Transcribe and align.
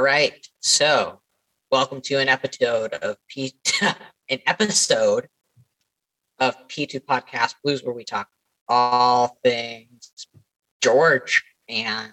All 0.00 0.06
right. 0.06 0.46
So, 0.60 1.20
welcome 1.70 2.00
to 2.04 2.14
an 2.14 2.28
episode 2.30 2.94
of 2.94 3.18
P 3.28 3.52
an 3.82 4.38
episode 4.46 5.28
of 6.38 6.56
P2 6.68 7.00
Podcast 7.00 7.56
Blues 7.62 7.82
where 7.82 7.92
we 7.94 8.04
talk 8.04 8.26
all 8.66 9.38
things 9.44 10.26
George 10.80 11.44
and 11.68 12.12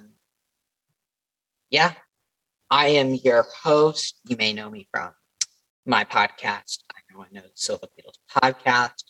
yeah, 1.70 1.94
I 2.70 2.90
am 2.90 3.14
your 3.14 3.46
host. 3.64 4.20
You 4.26 4.36
may 4.36 4.52
know 4.52 4.70
me 4.70 4.90
from 4.92 5.12
my 5.86 6.04
podcast. 6.04 6.80
I 6.94 7.00
know 7.10 7.22
I 7.22 7.28
know 7.32 7.40
the 7.40 7.52
Solo 7.54 7.80
Beatles 7.98 8.20
podcast, 8.30 9.06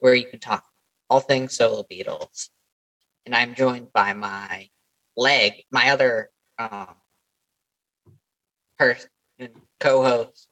where 0.00 0.14
you 0.14 0.26
can 0.26 0.38
talk 0.38 0.64
all 1.08 1.20
things 1.20 1.56
Solo 1.56 1.82
Beatles. 1.90 2.50
And 3.24 3.34
I'm 3.34 3.54
joined 3.54 3.90
by 3.94 4.12
my 4.12 4.68
leg, 5.16 5.64
my 5.70 5.92
other 5.92 6.28
um, 6.58 6.96
person, 8.82 9.08
co-host, 9.78 10.48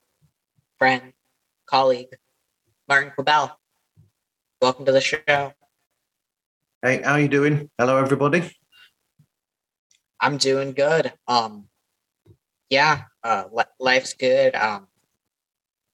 friend, 0.79 1.13
colleague, 1.67 2.15
Martin 2.89 3.11
Quibell. 3.19 3.51
Welcome 4.63 4.85
to 4.85 4.93
the 4.93 5.01
show. 5.01 5.53
Hey, 6.81 7.03
how 7.03 7.17
you 7.17 7.27
doing? 7.27 7.71
Hello, 7.77 7.97
everybody. 7.97 8.49
I'm 10.21 10.37
doing 10.37 10.75
good. 10.75 11.13
Um, 11.27 11.67
yeah, 12.69 13.03
uh, 13.25 13.47
life's 13.81 14.15
good. 14.15 14.55
Um, 14.55 14.87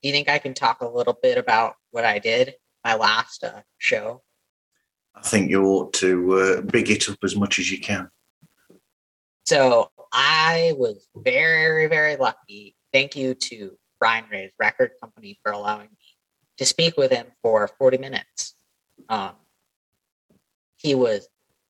do 0.03 0.09
you 0.11 0.13
think 0.13 0.29
I 0.29 0.37
can 0.37 0.53
talk 0.53 0.83
a 0.83 0.87
little 0.87 1.17
bit 1.23 1.39
about 1.39 1.77
what 1.91 2.05
I 2.05 2.19
did 2.19 2.57
my 2.85 2.97
last 2.97 3.45
uh, 3.45 3.63
show? 3.79 4.21
I 5.15 5.23
think 5.23 5.51
you 5.51 5.65
ought 5.65 5.95
to 5.95 6.35
uh, 6.35 6.61
big 6.61 6.91
it 6.91 7.09
up 7.09 7.17
as 7.25 7.35
much 7.35 7.59
as 7.59 7.73
you 7.73 7.81
can. 7.81 8.11
So 9.47 9.91
I 10.19 10.73
was 10.79 11.07
very, 11.15 11.89
very 11.89 12.17
lucky. 12.17 12.75
Thank 12.91 13.17
you 13.17 13.35
to 13.35 13.77
Brian 14.01 14.25
Ray's 14.33 14.51
record 14.59 14.93
company 14.99 15.39
for 15.43 15.53
allowing 15.53 15.91
me 15.91 16.17
to 16.57 16.65
speak 16.65 16.97
with 16.97 17.13
him 17.13 17.27
for 17.43 17.69
40 17.79 17.99
minutes. 17.99 18.55
Um, 19.11 19.33
he 20.79 20.95
was 20.95 21.29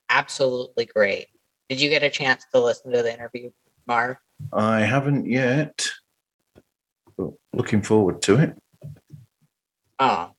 absolutely 0.08 0.84
great. 0.84 1.26
Did 1.68 1.80
you 1.80 1.90
get 1.90 2.04
a 2.04 2.08
chance 2.08 2.46
to 2.54 2.60
listen 2.60 2.92
to 2.92 3.02
the 3.02 3.12
interview, 3.12 3.50
Marv? 3.84 4.16
I 4.52 4.82
haven't 4.82 5.26
yet. 5.26 5.84
looking 7.52 7.82
forward 7.82 8.22
to 8.22 8.38
it. 8.38 8.56
Oh, 9.98 10.30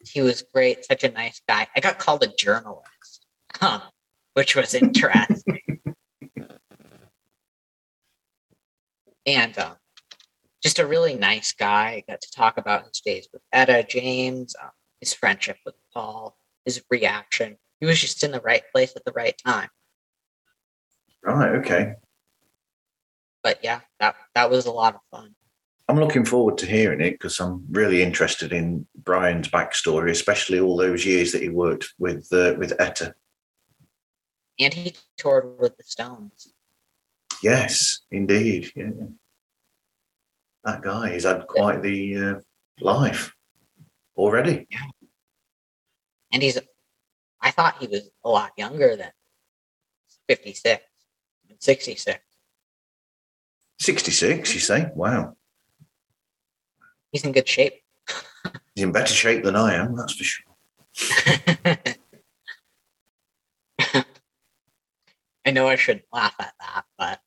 he 0.00 0.22
was 0.22 0.42
great. 0.42 0.84
Such 0.84 1.04
a 1.04 1.12
nice 1.12 1.40
guy. 1.48 1.68
I 1.76 1.78
got 1.78 2.00
called 2.00 2.24
a 2.24 2.34
journalist, 2.36 3.26
huh, 3.54 3.80
which 4.34 4.56
was 4.56 4.74
interesting. 4.74 5.73
And 9.26 9.56
um, 9.58 9.76
just 10.62 10.78
a 10.78 10.86
really 10.86 11.14
nice 11.14 11.52
guy. 11.52 12.02
I 12.06 12.10
got 12.10 12.20
to 12.20 12.30
talk 12.30 12.58
about 12.58 12.86
his 12.86 13.00
days 13.00 13.28
with 13.32 13.42
Etta 13.52 13.84
James, 13.88 14.54
um, 14.62 14.70
his 15.00 15.12
friendship 15.12 15.58
with 15.64 15.74
Paul, 15.92 16.36
his 16.64 16.82
reaction. 16.90 17.58
He 17.80 17.86
was 17.86 18.00
just 18.00 18.24
in 18.24 18.30
the 18.30 18.40
right 18.40 18.62
place 18.72 18.94
at 18.96 19.04
the 19.04 19.12
right 19.12 19.36
time. 19.44 19.68
Right. 21.22 21.56
Okay. 21.56 21.94
But 23.42 23.60
yeah, 23.62 23.80
that 24.00 24.16
that 24.34 24.50
was 24.50 24.66
a 24.66 24.72
lot 24.72 24.94
of 24.94 25.00
fun. 25.10 25.34
I'm 25.86 26.00
looking 26.00 26.24
forward 26.24 26.56
to 26.58 26.66
hearing 26.66 27.02
it 27.02 27.12
because 27.12 27.38
I'm 27.40 27.66
really 27.70 28.02
interested 28.02 28.54
in 28.54 28.86
Brian's 28.96 29.48
backstory, 29.48 30.10
especially 30.10 30.58
all 30.58 30.78
those 30.78 31.04
years 31.04 31.32
that 31.32 31.42
he 31.42 31.50
worked 31.50 31.92
with 31.98 32.26
uh, 32.32 32.54
with 32.58 32.72
Etta. 32.78 33.14
And 34.58 34.72
he 34.72 34.96
toured 35.18 35.58
with 35.58 35.76
the 35.76 35.82
Stones. 35.84 36.53
Yes, 37.44 38.00
indeed. 38.10 38.72
Yeah. 38.74 38.88
That 40.64 40.80
guy, 40.80 41.12
he's 41.12 41.24
had 41.24 41.46
quite 41.46 41.82
the 41.82 42.16
uh, 42.16 42.34
life 42.80 43.34
already. 44.16 44.66
Yeah. 44.70 44.80
And 46.32 46.42
he's, 46.42 46.58
I 47.42 47.50
thought 47.50 47.76
he 47.80 47.86
was 47.86 48.08
a 48.24 48.30
lot 48.30 48.52
younger 48.56 48.96
than 48.96 49.10
56 50.26 50.82
66. 51.58 52.18
66, 53.78 54.54
you 54.54 54.60
say? 54.60 54.86
Wow. 54.94 55.36
He's 57.12 57.26
in 57.26 57.32
good 57.32 57.46
shape. 57.46 57.74
he's 58.74 58.84
in 58.84 58.92
better 58.92 59.12
shape 59.12 59.44
than 59.44 59.54
I 59.54 59.74
am, 59.74 59.94
that's 59.94 60.14
for 60.14 60.24
sure. 60.24 60.46
I 65.44 65.50
know 65.50 65.68
I 65.68 65.76
shouldn't 65.76 66.06
laugh 66.10 66.34
at 66.40 66.54
that, 66.58 66.84
but 66.96 67.20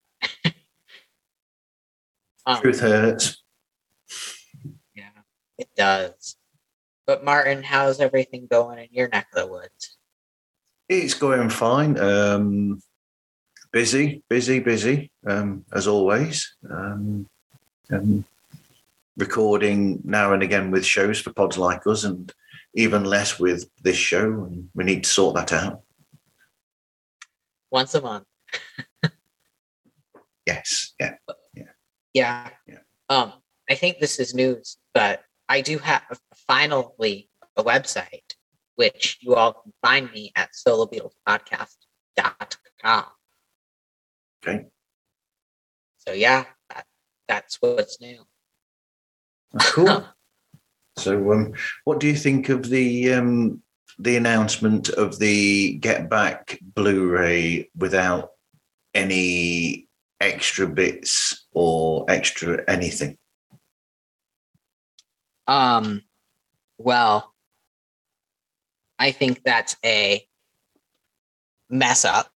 um, 2.47 2.62
truth 2.62 2.80
hurts. 2.80 3.44
Yeah, 4.96 5.09
it 5.58 5.69
does. 5.75 6.38
But 7.06 7.24
Martin, 7.24 7.62
how's 7.62 8.00
everything 8.00 8.47
going 8.50 8.80
in 8.80 8.88
your 8.91 9.09
neck 9.09 9.28
of 9.34 9.41
the 9.41 9.52
woods? 9.52 9.97
It's 10.90 11.13
going 11.13 11.50
fine. 11.50 12.00
Um, 12.00 12.81
busy, 13.72 14.24
busy, 14.30 14.59
busy, 14.59 15.12
um, 15.25 15.66
as 15.74 15.88
always. 15.88 16.56
Um, 16.69 17.28
and 17.90 18.24
recording 19.18 20.02
now 20.06 20.34
and 20.34 20.41
again 20.41 20.72
with 20.72 20.86
shows 20.86 21.19
for 21.19 21.34
pods 21.34 21.57
like 21.57 21.86
us, 21.86 22.06
and 22.06 22.34
even 22.74 23.03
less 23.03 23.38
with 23.40 23.69
this 23.84 23.97
show. 23.97 24.46
And 24.46 24.69
we 24.74 24.86
need 24.86 25.03
to 25.03 25.09
sort 25.09 25.36
that 25.36 25.52
out. 25.52 25.81
Once 27.69 27.94
a 27.94 28.02
month. 28.02 28.25
yes. 30.46 30.94
Yeah. 30.97 31.16
Yeah. 31.28 31.34
Yeah. 32.13 32.50
Yeah. 32.68 32.79
Um, 33.09 33.34
I 33.69 33.75
think 33.75 34.00
this 34.00 34.19
is 34.19 34.34
news, 34.34 34.78
but 34.94 35.23
I 35.50 35.59
do 35.62 35.78
have 35.78 36.03
finally 36.47 37.29
a 37.56 37.63
website, 37.63 38.34
which 38.75 39.18
you 39.22 39.35
all 39.35 39.53
can 39.53 39.72
find 39.81 40.12
me 40.12 40.34
at 40.35 40.50
solobeatlespodcast.com. 40.53 43.06
Okay. 44.44 44.66
So 45.97 46.12
yeah, 46.13 46.45
that, 46.69 46.85
that's 47.28 47.57
what's 47.62 48.00
new. 48.00 48.24
cool. 49.59 50.07
so, 50.97 51.31
um, 51.31 51.53
what 51.84 52.00
do 52.00 52.07
you 52.07 52.16
think 52.16 52.50
of 52.50 52.69
the 52.69 53.13
um, 53.13 53.62
the 54.00 54.16
announcement 54.16 54.89
of 54.89 55.19
the 55.19 55.74
Get 55.79 56.09
Back 56.09 56.57
Blu-ray 56.62 57.69
without 57.75 58.29
any 58.94 59.87
extra 60.20 60.68
bits 60.68 61.46
or 61.54 62.06
extra 62.10 62.64
anything? 62.68 63.18
Um, 65.48 66.04
well, 66.78 67.34
I 69.00 69.12
think 69.12 69.44
that's 69.44 69.78
a 69.86 70.25
mess 71.69 72.06
up. 72.06 72.31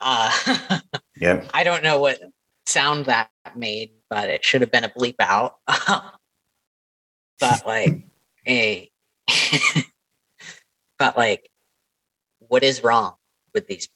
Uh, 0.00 0.80
yeah. 1.16 1.46
I 1.52 1.64
don't 1.64 1.82
know 1.82 2.00
what 2.00 2.20
sound 2.66 3.06
that 3.06 3.30
made, 3.56 3.90
but 4.08 4.30
it 4.30 4.44
should 4.44 4.60
have 4.60 4.70
been 4.70 4.84
a 4.84 4.88
bleep 4.88 5.16
out. 5.20 5.56
but 5.66 7.66
like 7.66 8.04
a, 8.46 8.90
but 10.98 11.16
like, 11.16 11.50
what 12.38 12.62
is 12.62 12.82
wrong 12.82 13.14
with 13.52 13.66
these 13.66 13.88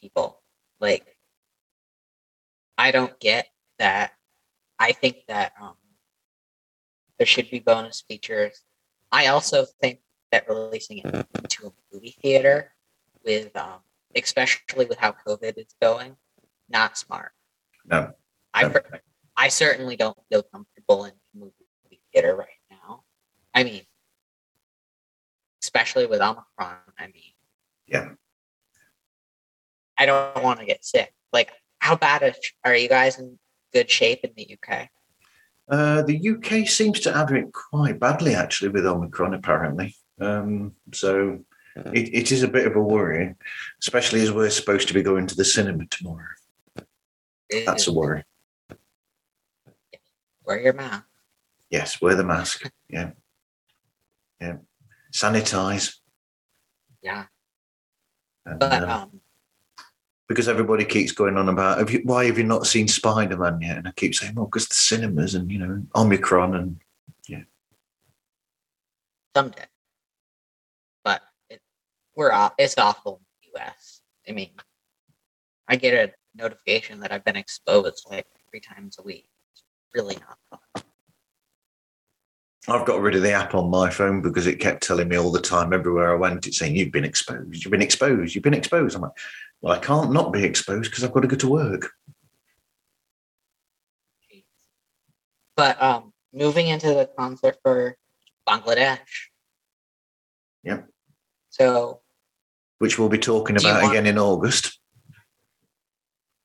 people? 0.00 0.40
Like, 0.80 1.11
I 2.82 2.90
don't 2.90 3.18
get 3.20 3.46
that. 3.78 4.10
I 4.76 4.90
think 4.90 5.18
that 5.28 5.52
um, 5.60 5.76
there 7.16 7.26
should 7.28 7.48
be 7.48 7.60
bonus 7.60 8.02
features. 8.08 8.64
I 9.12 9.28
also 9.28 9.66
think 9.80 10.00
that 10.32 10.48
releasing 10.48 10.98
it 10.98 11.26
to 11.50 11.66
a 11.68 11.70
movie 11.92 12.16
theater 12.20 12.74
with 13.24 13.56
um, 13.56 13.82
especially 14.16 14.86
with 14.86 14.98
how 14.98 15.14
COVID 15.24 15.58
is 15.58 15.76
going, 15.80 16.16
not 16.68 16.98
smart. 16.98 17.30
No. 17.84 18.14
I, 18.52 18.74
I 19.36 19.46
certainly 19.46 19.94
don't 19.94 20.18
feel 20.28 20.42
comfortable 20.42 21.04
in 21.04 21.12
a 21.12 21.38
movie 21.38 22.02
theater 22.12 22.34
right 22.34 22.48
now. 22.68 23.04
I 23.54 23.62
mean, 23.62 23.82
especially 25.62 26.06
with 26.06 26.20
Omicron. 26.20 26.78
I 26.98 27.06
mean, 27.06 27.32
yeah. 27.86 28.08
I 29.96 30.06
don't 30.06 30.42
want 30.42 30.58
to 30.58 30.66
get 30.66 30.84
sick. 30.84 31.14
Like, 31.32 31.52
how 31.82 31.96
bad 31.96 32.36
are 32.64 32.76
you 32.76 32.88
guys 32.88 33.18
in 33.18 33.38
good 33.72 33.90
shape 33.90 34.20
in 34.22 34.30
the 34.36 34.56
UK? 34.56 34.88
Uh, 35.68 36.02
the 36.02 36.28
UK 36.30 36.68
seems 36.68 37.00
to 37.00 37.12
have 37.12 37.32
it 37.32 37.52
quite 37.52 37.98
badly, 37.98 38.36
actually, 38.36 38.68
with 38.68 38.86
Omicron, 38.86 39.34
apparently. 39.34 39.96
Um, 40.20 40.74
so 40.94 41.40
it, 41.74 42.14
it 42.14 42.30
is 42.30 42.44
a 42.44 42.48
bit 42.48 42.68
of 42.68 42.76
a 42.76 42.80
worry, 42.80 43.34
especially 43.80 44.22
as 44.22 44.30
we're 44.30 44.50
supposed 44.50 44.86
to 44.88 44.94
be 44.94 45.02
going 45.02 45.26
to 45.26 45.34
the 45.34 45.44
cinema 45.44 45.86
tomorrow. 45.86 46.24
That's 47.66 47.88
a 47.88 47.92
worry. 47.92 48.22
Wear 50.44 50.60
your 50.60 50.74
mask. 50.74 51.04
Yes, 51.68 52.00
wear 52.00 52.14
the 52.14 52.24
mask. 52.24 52.70
Yeah. 52.88 53.10
Yeah. 54.40 54.58
Sanitize. 55.12 55.96
Yeah. 57.02 57.24
And, 58.46 58.60
but, 58.60 58.82
um, 58.84 58.90
um, 58.90 59.20
because 60.32 60.48
everybody 60.48 60.84
keeps 60.84 61.12
going 61.12 61.36
on 61.36 61.48
about 61.48 61.78
have 61.78 61.90
you, 61.90 62.00
why 62.04 62.24
have 62.24 62.38
you 62.38 62.44
not 62.44 62.66
seen 62.66 62.88
Spider 62.88 63.36
Man 63.36 63.60
yet? 63.60 63.76
And 63.76 63.88
I 63.88 63.92
keep 63.92 64.14
saying, 64.14 64.34
well, 64.34 64.46
because 64.46 64.66
the 64.66 64.74
cinemas 64.74 65.34
and 65.34 65.50
you 65.50 65.58
know 65.58 65.82
Omicron 65.94 66.54
and 66.54 66.80
yeah, 67.28 67.42
someday. 69.36 69.66
But 71.04 71.22
it, 71.50 71.60
we're 72.16 72.32
off. 72.32 72.54
It's 72.58 72.78
awful 72.78 73.20
in 73.20 73.52
the 73.52 73.60
U.S. 73.60 74.00
I 74.28 74.32
mean, 74.32 74.50
I 75.68 75.76
get 75.76 75.94
a 75.94 76.12
notification 76.34 77.00
that 77.00 77.12
I've 77.12 77.24
been 77.24 77.36
exposed 77.36 78.06
like 78.10 78.26
three 78.50 78.60
times 78.60 78.96
a 78.98 79.02
week. 79.02 79.28
It's 79.52 79.64
really 79.94 80.16
not 80.16 80.38
fun. 80.50 80.84
I've 82.68 82.86
got 82.86 83.00
rid 83.00 83.16
of 83.16 83.22
the 83.22 83.32
app 83.32 83.54
on 83.54 83.70
my 83.70 83.90
phone 83.90 84.22
because 84.22 84.46
it 84.46 84.60
kept 84.60 84.84
telling 84.84 85.08
me 85.08 85.16
all 85.16 85.32
the 85.32 85.40
time, 85.40 85.72
everywhere 85.72 86.12
I 86.12 86.16
went, 86.16 86.46
it's 86.46 86.58
saying, 86.58 86.76
You've 86.76 86.92
been 86.92 87.04
exposed, 87.04 87.64
you've 87.64 87.72
been 87.72 87.82
exposed, 87.82 88.34
you've 88.34 88.44
been 88.44 88.54
exposed. 88.54 88.94
I'm 88.94 89.02
like, 89.02 89.12
Well, 89.62 89.74
I 89.74 89.78
can't 89.78 90.12
not 90.12 90.32
be 90.32 90.42
exposed 90.42 90.90
because 90.90 91.04
I've 91.04 91.12
got 91.12 91.20
to 91.20 91.28
go 91.28 91.36
to 91.36 91.48
work. 91.48 91.92
But 95.56 95.80
um, 95.80 96.12
moving 96.32 96.66
into 96.66 96.88
the 96.88 97.08
concert 97.16 97.58
for 97.62 97.96
Bangladesh. 98.48 98.98
Yep. 100.64 100.88
So 101.50 102.00
Which 102.78 102.98
we'll 102.98 103.08
be 103.08 103.18
talking 103.18 103.56
about 103.56 103.88
again 103.88 104.06
in 104.06 104.18
August. 104.18 104.80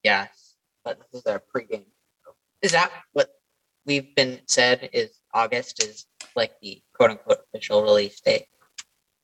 yes, 0.03 0.55
but 0.85 0.99
this 0.99 1.21
is 1.21 1.27
our 1.27 1.41
pregame. 1.55 1.85
Is 2.61 2.73
that 2.73 2.91
what 3.13 3.29
we've 3.85 4.13
been 4.15 4.41
said? 4.47 4.89
Is 4.93 5.19
August 5.33 5.83
is 5.83 6.05
like 6.35 6.53
the 6.61 6.81
quote 6.93 7.11
unquote 7.11 7.39
official 7.51 7.81
release 7.81 8.19
date? 8.19 8.45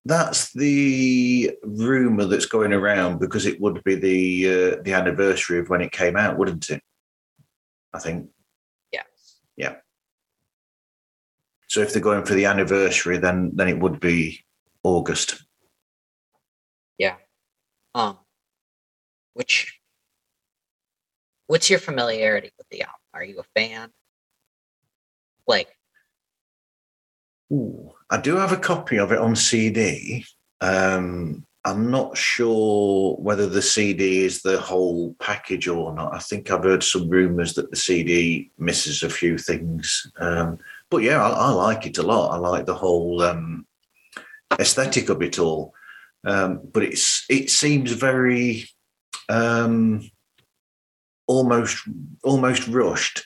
That's 0.06 0.52
the 0.52 1.58
rumor 1.64 2.26
that's 2.26 2.46
going 2.46 2.74
around 2.74 3.20
because 3.20 3.46
it 3.46 3.62
would 3.62 3.84
be 3.84 3.96
the 3.96 4.48
uh, 4.48 4.82
the 4.84 4.94
anniversary 4.94 5.60
of 5.60 5.70
when 5.70 5.82
it 5.82 5.94
came 5.94 6.18
out, 6.18 6.38
wouldn't 6.38 6.70
it? 6.70 6.82
I 7.94 8.00
think. 8.00 8.30
Yes. 8.92 9.06
Yeah. 9.56 9.76
So 11.68 11.80
if 11.80 11.94
they're 11.94 12.02
going 12.02 12.26
for 12.26 12.34
the 12.34 12.46
anniversary, 12.46 13.18
then 13.18 13.52
then 13.56 13.70
it 13.70 13.80
would 13.80 14.02
be 14.02 14.44
August. 14.84 15.46
Yeah. 16.98 17.16
Um, 17.96 18.18
which, 19.34 19.80
what's 21.48 21.70
your 21.70 21.80
familiarity 21.80 22.52
with 22.58 22.68
the 22.70 22.82
album? 22.82 22.96
Are 23.14 23.24
you 23.24 23.40
a 23.40 23.60
fan? 23.60 23.90
Like, 25.48 25.70
Ooh, 27.52 27.92
I 28.14 28.18
do 28.18 28.36
have 28.36 28.52
a 28.52 28.58
copy 28.58 29.00
of 29.00 29.12
it 29.12 29.18
on 29.18 29.36
CD. 29.36 30.24
Um, 30.62 31.48
I'm 31.66 31.90
not 31.90 32.16
sure 32.16 33.16
whether 33.16 33.48
the 33.48 33.62
CD 33.62 34.24
is 34.24 34.44
the 34.44 34.60
whole 34.62 35.16
package 35.20 35.68
or 35.68 35.92
not. 35.96 36.14
I 36.14 36.20
think 36.20 36.52
I've 36.52 36.64
heard 36.64 36.84
some 36.84 37.10
rumours 37.10 37.56
that 37.56 37.72
the 37.72 37.76
CD 37.76 38.52
misses 38.60 39.02
a 39.02 39.10
few 39.10 39.40
things. 39.40 40.06
Um, 40.20 40.60
but 40.92 40.98
yeah, 40.98 41.26
I, 41.26 41.30
I 41.32 41.50
like 41.50 41.88
it 41.88 41.98
a 41.98 42.04
lot. 42.04 42.36
I 42.36 42.38
like 42.38 42.68
the 42.68 42.76
whole 42.76 43.24
um, 43.24 43.66
aesthetic 44.60 45.10
of 45.10 45.24
it 45.24 45.40
all. 45.40 45.74
Um, 46.24 46.62
but 46.72 46.84
it's 46.84 47.26
it 47.30 47.50
seems 47.50 47.94
very 47.94 48.70
um, 49.28 50.08
almost 51.26 51.84
almost 52.24 52.68
rushed 52.68 53.26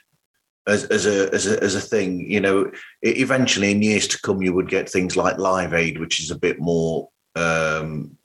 as, 0.68 0.84
as 0.86 1.06
a 1.06 1.34
as 1.34 1.48
a 1.48 1.64
as 1.64 1.76
a 1.76 1.82
thing. 1.82 2.30
You 2.30 2.42
know, 2.42 2.72
eventually 3.02 3.72
in 3.72 3.82
years 3.82 4.08
to 4.10 4.22
come, 4.22 4.42
you 4.42 4.54
would 4.54 4.70
get 4.70 4.90
things 4.90 5.16
like 5.16 5.38
Live 5.38 5.74
Aid, 5.74 6.00
which 6.00 6.20
is 6.20 6.30
a 6.30 6.38
bit 6.38 6.60
more 6.60 7.10
um, 7.36 8.18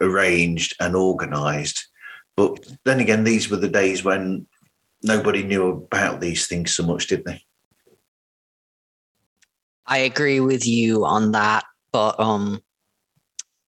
arranged 0.00 0.74
and 0.80 0.96
organised. 0.96 1.88
But 2.36 2.58
then 2.84 3.00
again, 3.00 3.24
these 3.24 3.50
were 3.50 3.56
the 3.56 3.68
days 3.68 4.04
when 4.04 4.46
nobody 5.02 5.42
knew 5.42 5.68
about 5.68 6.20
these 6.20 6.46
things 6.46 6.74
so 6.74 6.84
much, 6.84 7.06
did 7.06 7.24
they? 7.24 7.42
I 9.86 9.98
agree 9.98 10.40
with 10.40 10.66
you 10.66 11.04
on 11.04 11.32
that, 11.32 11.64
but 11.92 12.18
um, 12.20 12.60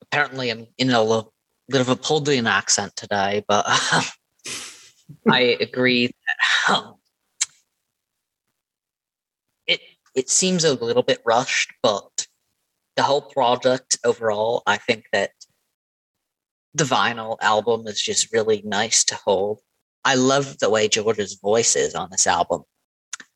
apparently 0.01 0.51
I'm 0.51 0.67
in 0.79 0.91
a 0.91 1.03
little 1.03 1.33
bit 1.69 1.81
of 1.81 1.89
a 1.89 1.97
Poldian 1.97 2.49
accent 2.49 2.95
today, 2.95 3.45
but 3.49 3.65
I 5.29 5.57
agree 5.61 6.07
that 6.07 6.75
um, 6.75 6.95
it 10.15 10.29
seems 10.31 10.65
a 10.65 10.75
little 10.75 11.03
bit 11.03 11.21
rushed, 11.25 11.73
but 11.83 12.27
the 12.97 13.03
whole 13.03 13.23
project 13.23 13.99
overall, 14.05 14.63
I 14.67 14.77
think 14.77 15.05
that 15.13 15.31
the 16.75 16.85
vinyl 16.85 17.37
album 17.41 17.87
is 17.87 18.01
just 18.01 18.33
really 18.33 18.63
nice 18.65 19.05
to 19.05 19.15
hold. 19.15 19.61
I 20.05 20.15
love 20.15 20.59
the 20.59 20.71
way 20.71 20.89
George's 20.89 21.35
voice 21.41 21.77
is 21.77 21.95
on 21.95 22.09
this 22.11 22.27
album, 22.27 22.63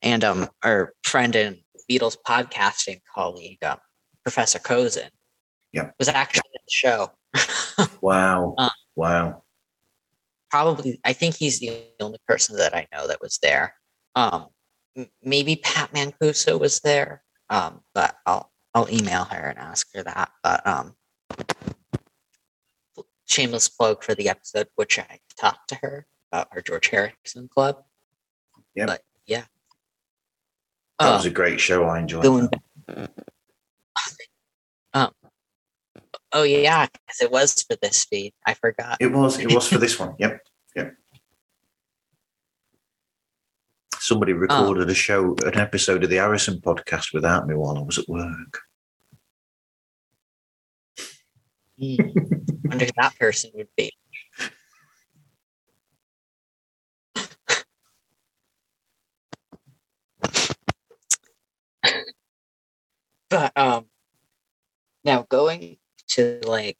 and 0.02 0.24
um, 0.24 0.48
our 0.62 0.92
friend 1.04 1.34
and 1.36 1.58
Beatles 1.90 2.16
podcasting 2.26 3.00
colleague, 3.14 3.62
um, 3.62 3.78
Professor 4.24 4.58
Cozen, 4.58 5.10
Yeah. 5.72 5.90
was 5.98 6.08
actually 6.08 6.50
at 6.54 6.60
the 6.66 6.70
show. 6.70 7.10
Wow, 8.00 8.54
Uh. 8.58 8.70
wow. 8.96 9.42
Probably, 10.50 10.98
I 11.04 11.12
think 11.12 11.34
he's 11.36 11.60
the 11.60 11.84
only 12.00 12.18
person 12.26 12.56
that 12.56 12.74
I 12.74 12.86
know 12.92 13.06
that 13.06 13.20
was 13.20 13.38
there. 13.42 13.74
Um, 14.14 14.46
maybe 15.22 15.56
Pat 15.56 15.92
Mancuso 15.92 16.58
was 16.58 16.80
there, 16.80 17.22
um, 17.50 17.80
but 17.94 18.16
I'll 18.26 18.50
I'll 18.74 18.88
email 18.90 19.24
her 19.24 19.48
and 19.48 19.58
ask 19.58 19.88
her 19.94 20.02
that. 20.02 20.30
But 20.42 20.66
um, 20.66 20.94
shameless 23.26 23.68
plug 23.68 24.02
for 24.02 24.14
the 24.14 24.28
episode, 24.28 24.68
which 24.76 24.98
I 24.98 25.18
talked 25.38 25.68
to 25.70 25.74
her 25.76 26.06
about 26.32 26.48
our 26.52 26.60
George 26.60 26.88
Harrison 26.88 27.48
Club. 27.48 27.82
Yep. 28.74 28.86
But 28.88 29.02
yeah. 29.26 29.44
That 30.98 31.08
Um, 31.08 31.14
was 31.16 31.26
a 31.26 31.30
great 31.30 31.60
show. 31.60 31.84
I 31.84 31.98
enjoyed. 32.00 32.22
going 32.22 32.48
um 34.94 35.10
oh 36.32 36.42
yeah 36.44 36.86
because 36.86 37.20
it 37.20 37.30
was 37.30 37.62
for 37.62 37.76
this 37.82 38.04
feed 38.04 38.32
i 38.46 38.54
forgot 38.54 38.96
It 39.00 39.08
was. 39.08 39.38
It 39.38 39.52
was 39.52 39.68
for 39.68 39.78
this 39.78 39.98
one. 40.00 40.14
Yep. 40.18 40.40
Somebody 44.06 44.34
Oh. 44.34 44.36
recorded 44.36 44.88
a 44.88 44.94
show, 44.94 45.34
an 45.44 45.58
episode 45.58 46.04
of 46.04 46.10
the 46.10 46.16
Harrison 46.18 46.60
podcast 46.60 47.12
without 47.12 47.48
me 47.48 47.56
while 47.56 47.76
I 47.76 47.80
was 47.82 47.98
at 47.98 48.08
work. 48.08 48.60
Hmm. 51.76 51.96
wonder 52.68 52.84
who 52.84 52.90
that 52.96 53.18
person 53.18 53.50
would 53.54 53.66
be 53.76 53.92
but 63.28 63.52
um 63.56 63.86
now 65.04 65.26
going 65.28 65.76
to 66.08 66.40
like 66.46 66.76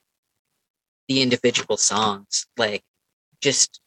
the 1.08 1.22
individual 1.22 1.76
songs 1.76 2.46
like 2.56 2.82
just 3.40 3.80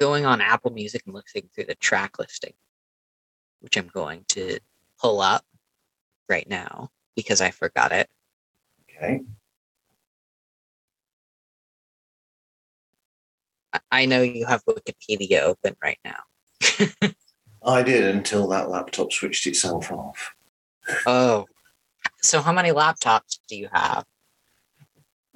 going 0.00 0.24
on 0.26 0.40
apple 0.40 0.70
music 0.70 1.02
and 1.06 1.14
looking 1.14 1.48
through 1.54 1.64
the 1.64 1.74
track 1.76 2.18
listing 2.18 2.52
which 3.60 3.76
i'm 3.76 3.88
going 3.88 4.24
to 4.28 4.58
pull 5.00 5.20
up 5.20 5.44
right 6.28 6.48
now 6.48 6.90
because 7.14 7.40
i 7.40 7.50
forgot 7.50 7.92
it 7.92 8.08
Okay. 8.96 9.22
I- 13.90 14.06
know 14.06 14.22
you 14.22 14.46
have 14.46 14.62
Wikipedia 14.64 15.42
open 15.42 15.76
right 15.82 15.98
now. 16.04 16.20
I 17.64 17.82
did 17.82 18.04
until 18.04 18.48
that 18.48 18.70
laptop 18.70 19.12
switched 19.12 19.46
itself 19.46 19.90
off. 19.90 20.34
Oh, 21.04 21.46
so 22.22 22.40
how 22.40 22.52
many 22.52 22.70
laptops 22.70 23.38
do 23.48 23.56
you 23.56 23.68
have? 23.72 24.04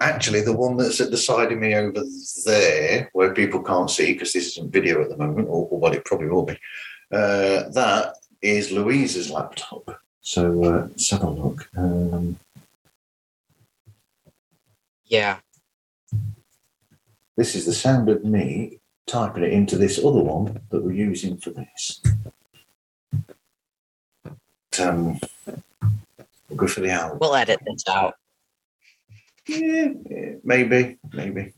Actually, 0.00 0.40
the 0.40 0.56
one 0.56 0.76
that's 0.76 1.00
at 1.00 1.10
the 1.10 1.16
side 1.16 1.52
of 1.52 1.58
me 1.58 1.74
over 1.74 2.02
there, 2.46 3.10
where 3.12 3.34
people 3.34 3.62
can't 3.62 3.90
see 3.90 4.12
because 4.12 4.32
this 4.32 4.46
isn't 4.56 4.72
video 4.72 5.02
at 5.02 5.10
the 5.10 5.16
moment, 5.16 5.48
or, 5.48 5.68
or 5.68 5.78
what 5.78 5.94
it 5.94 6.04
probably 6.04 6.28
will 6.28 6.44
be, 6.44 6.58
uh, 7.12 7.68
that 7.70 8.14
is 8.42 8.70
Louise's 8.70 9.30
laptop. 9.30 10.00
So 10.20 10.64
uh, 10.64 10.86
let's 10.88 11.10
have 11.10 11.22
a 11.22 11.30
look. 11.30 11.68
Um, 11.76 12.38
Yeah. 15.06 15.38
this 17.36 17.54
is 17.56 17.66
the 17.66 17.72
sound 17.72 18.08
of 18.08 18.24
me 18.24 18.78
typing 19.06 19.42
it 19.42 19.52
into 19.52 19.76
this 19.76 19.98
other 19.98 20.20
one 20.22 20.60
that 20.70 20.84
we're 20.84 20.92
using 20.92 21.36
for 21.36 21.50
this. 21.50 22.00
Um, 24.80 25.18
we'll 26.48 26.56
go 26.56 26.66
for 26.68 26.80
the 26.80 26.90
album. 26.90 27.18
We'll 27.20 27.34
edit 27.34 27.60
this 27.66 27.82
out. 27.88 28.14
Yeah, 29.46 29.88
yeah, 30.08 30.32
maybe, 30.44 30.98
maybe. 31.12 31.52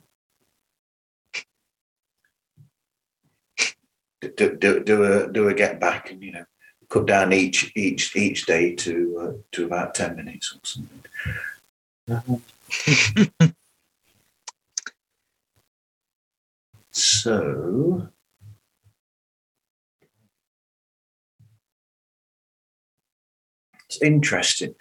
Do, 4.37 4.57
do, 4.57 4.85
do 4.85 5.05
a 5.05 5.33
do 5.33 5.49
a 5.49 5.55
get 5.55 5.81
back 5.81 6.11
and 6.11 6.23
you 6.23 6.33
know 6.33 6.45
cut 6.89 7.07
down 7.07 7.33
each 7.33 7.73
each 7.75 8.15
each 8.15 8.47
day 8.47 8.75
to 8.77 9.19
uh, 9.21 9.33
to 9.53 9.65
about 9.67 9.95
ten 9.95 10.15
minutes 10.17 10.55
or 10.55 10.61
something. 10.65 12.43
So. 16.93 18.09
It's 23.87 24.01
interesting. 24.03 24.75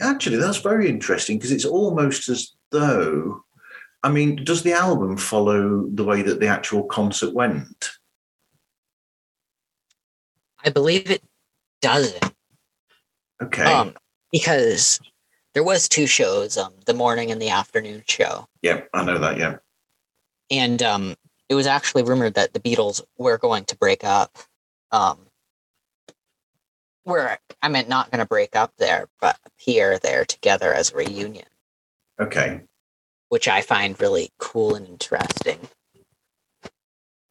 Actually, 0.00 0.36
that's 0.36 0.58
very 0.58 0.88
interesting 0.88 1.36
because 1.36 1.52
it's 1.52 1.64
almost 1.66 2.28
as 2.28 2.52
though, 2.70 3.44
I 4.02 4.10
mean, 4.10 4.42
does 4.44 4.62
the 4.62 4.72
album 4.72 5.18
follow 5.18 5.86
the 5.88 6.04
way 6.04 6.22
that 6.22 6.40
the 6.40 6.46
actual 6.46 6.84
concert 6.84 7.34
went? 7.34 7.90
I 10.64 10.70
believe 10.70 11.10
it 11.10 11.22
doesn't. 11.80 12.32
Okay. 13.42 13.62
Um, 13.64 13.94
because 14.32 15.00
there 15.54 15.62
was 15.64 15.88
two 15.88 16.06
shows, 16.06 16.56
um, 16.56 16.72
the 16.86 16.94
morning 16.94 17.30
and 17.30 17.40
the 17.40 17.50
afternoon 17.50 18.02
show, 18.06 18.46
yeah, 18.62 18.82
I 18.92 19.04
know 19.04 19.18
that. 19.18 19.38
Yeah. 19.38 19.56
and 20.50 20.82
um, 20.82 21.14
it 21.48 21.54
was 21.54 21.66
actually 21.66 22.02
rumored 22.02 22.34
that 22.34 22.52
the 22.52 22.60
Beatles 22.60 23.02
were 23.16 23.38
going 23.38 23.64
to 23.66 23.76
break 23.76 24.04
up. 24.04 24.36
Um, 24.90 25.18
where 27.04 27.38
I 27.62 27.68
meant 27.68 27.88
not 27.88 28.10
going 28.10 28.18
to 28.20 28.26
break 28.26 28.54
up 28.54 28.72
there, 28.78 29.08
but 29.20 29.38
appear 29.46 29.98
there 29.98 30.24
together 30.26 30.74
as 30.74 30.92
a 30.92 30.96
reunion, 30.96 31.46
Okay. 32.20 32.60
which 33.30 33.48
I 33.48 33.62
find 33.62 33.98
really 33.98 34.30
cool 34.38 34.74
and 34.74 34.86
interesting. 34.86 35.58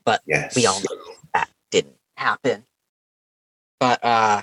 But 0.03 0.21
Yes. 0.25 0.55
We 0.55 0.65
all 0.65 0.79
know 0.79 1.13
that 1.33 1.49
didn't 1.69 1.97
happen. 2.15 2.63
But 3.79 4.03
uh, 4.03 4.41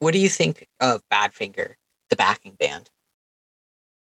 what 0.00 0.12
do 0.12 0.18
you 0.18 0.28
think 0.28 0.66
of 0.80 1.02
Badfinger, 1.12 1.74
the 2.10 2.16
backing 2.16 2.54
band? 2.54 2.90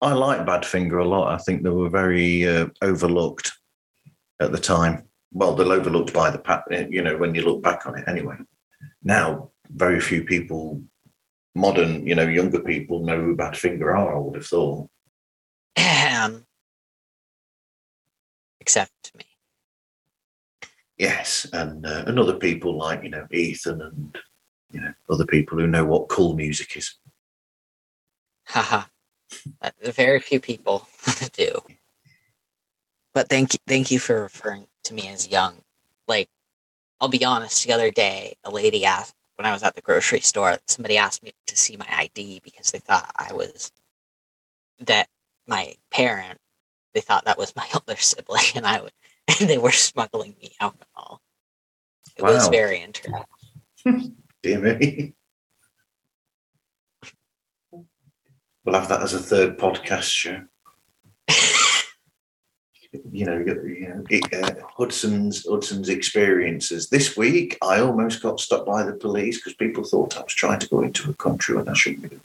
I 0.03 0.13
like 0.13 0.47
Badfinger 0.47 1.03
a 1.03 1.09
lot. 1.09 1.33
I 1.33 1.39
think 1.39 1.63
they 1.63 1.71
were 1.71 1.91
very 1.91 2.47
uh, 2.47 2.69
overlooked 2.83 3.53
at 4.41 4.53
the 4.53 4.59
time. 4.59 5.05
Well, 5.33 5.55
they're 5.55 5.67
overlooked 5.67 6.13
by 6.13 6.31
the 6.31 6.89
you 6.91 7.03
know 7.03 7.17
when 7.17 7.35
you 7.35 7.43
look 7.43 7.63
back 7.63 7.87
on 7.87 7.99
it. 7.99 8.09
Anyway, 8.09 8.37
now 9.03 9.51
very 9.69 10.01
few 10.01 10.25
people, 10.25 10.83
modern 11.55 12.07
you 12.07 12.15
know 12.15 12.27
younger 12.27 12.61
people 12.61 13.05
know 13.05 13.21
who 13.21 13.37
Badfinger 13.37 13.95
are. 13.95 14.17
I 14.17 14.19
would 14.19 14.37
have 14.37 14.47
thought. 14.47 14.89
Except 18.61 19.13
me. 19.17 19.25
Yes, 21.01 21.47
and 21.55 21.87
uh, 21.87 22.05
and 22.07 22.19
other 22.19 22.37
people 22.37 22.77
like 22.77 23.03
you 23.03 23.09
know 23.09 23.27
Ethan 23.33 23.81
and 23.81 24.19
you 24.71 24.83
know 24.83 24.93
other 25.09 25.25
people 25.25 25.59
who 25.59 25.67
know 25.67 25.87
what 25.87 26.11
cool 26.11 26.35
music 26.35 26.77
is. 26.77 26.95
Haha. 28.47 28.83
Uh, 29.63 29.71
Very 29.83 30.21
few 30.21 30.41
people 30.41 30.87
do. 31.33 31.59
But 33.15 33.31
thank 33.31 33.55
you, 33.55 33.59
thank 33.67 33.91
you 33.91 33.99
for 33.99 34.21
referring 34.21 34.67
to 34.85 34.93
me 34.93 35.09
as 35.09 35.27
young. 35.27 35.63
Like, 36.07 36.29
I'll 37.01 37.09
be 37.09 37.25
honest. 37.25 37.65
The 37.65 37.73
other 37.73 37.91
day, 37.91 38.35
a 38.45 38.51
lady 38.51 38.85
asked 38.85 39.15
when 39.37 39.47
I 39.47 39.53
was 39.53 39.63
at 39.63 39.75
the 39.75 39.81
grocery 39.81 40.21
store. 40.21 40.59
Somebody 40.69 40.99
asked 40.99 41.23
me 41.23 41.33
to 41.47 41.57
see 41.57 41.79
my 41.79 41.87
ID 41.89 42.43
because 42.45 42.73
they 42.73 42.79
thought 42.79 43.11
I 43.17 43.33
was 43.33 43.73
that 44.81 45.09
my 45.47 45.77
parent. 45.91 46.39
They 46.93 47.01
thought 47.01 47.25
that 47.25 47.39
was 47.39 47.57
my 47.57 47.67
older 47.75 47.99
sibling, 47.99 48.45
and 48.55 48.67
I 48.67 48.83
would, 48.83 48.93
and 49.41 49.49
they 49.49 49.59
were 49.59 49.73
smuggling 49.73 50.35
me 50.41 50.53
alcohol. 50.61 51.21
It 52.17 52.23
was 52.23 52.49
very 52.49 52.83
interesting. 52.83 53.25
Dear 54.43 54.59
me. 54.59 55.15
We'll 58.65 58.75
have 58.75 58.89
that 58.89 59.03
as 59.03 59.15
a 59.15 59.19
third 59.19 59.59
podcast 59.59 60.11
show. 60.11 60.43
you 63.11 63.25
know, 63.25 63.39
you 63.39 63.89
know 63.89 64.05
it, 64.11 64.35
uh, 64.35 64.67
Hudson's 64.77 65.47
Hudson's 65.47 65.89
experiences. 65.89 66.89
This 66.89 67.17
week, 67.17 67.57
I 67.63 67.81
almost 67.81 68.23
got 68.23 68.41
stopped 68.41 68.67
by 68.67 68.83
the 68.83 68.93
police 68.93 69.39
because 69.39 69.55
people 69.55 69.85
thought 69.85 70.17
I 70.17 70.23
was 70.23 70.35
trying 70.35 70.59
to 70.61 70.69
go 70.69 70.83
into 70.83 71.11
a 71.11 71.15
country 71.15 71.57
when 71.57 71.69
I 71.69 71.75
shouldn't 71.75 72.11
be. 72.11 72.21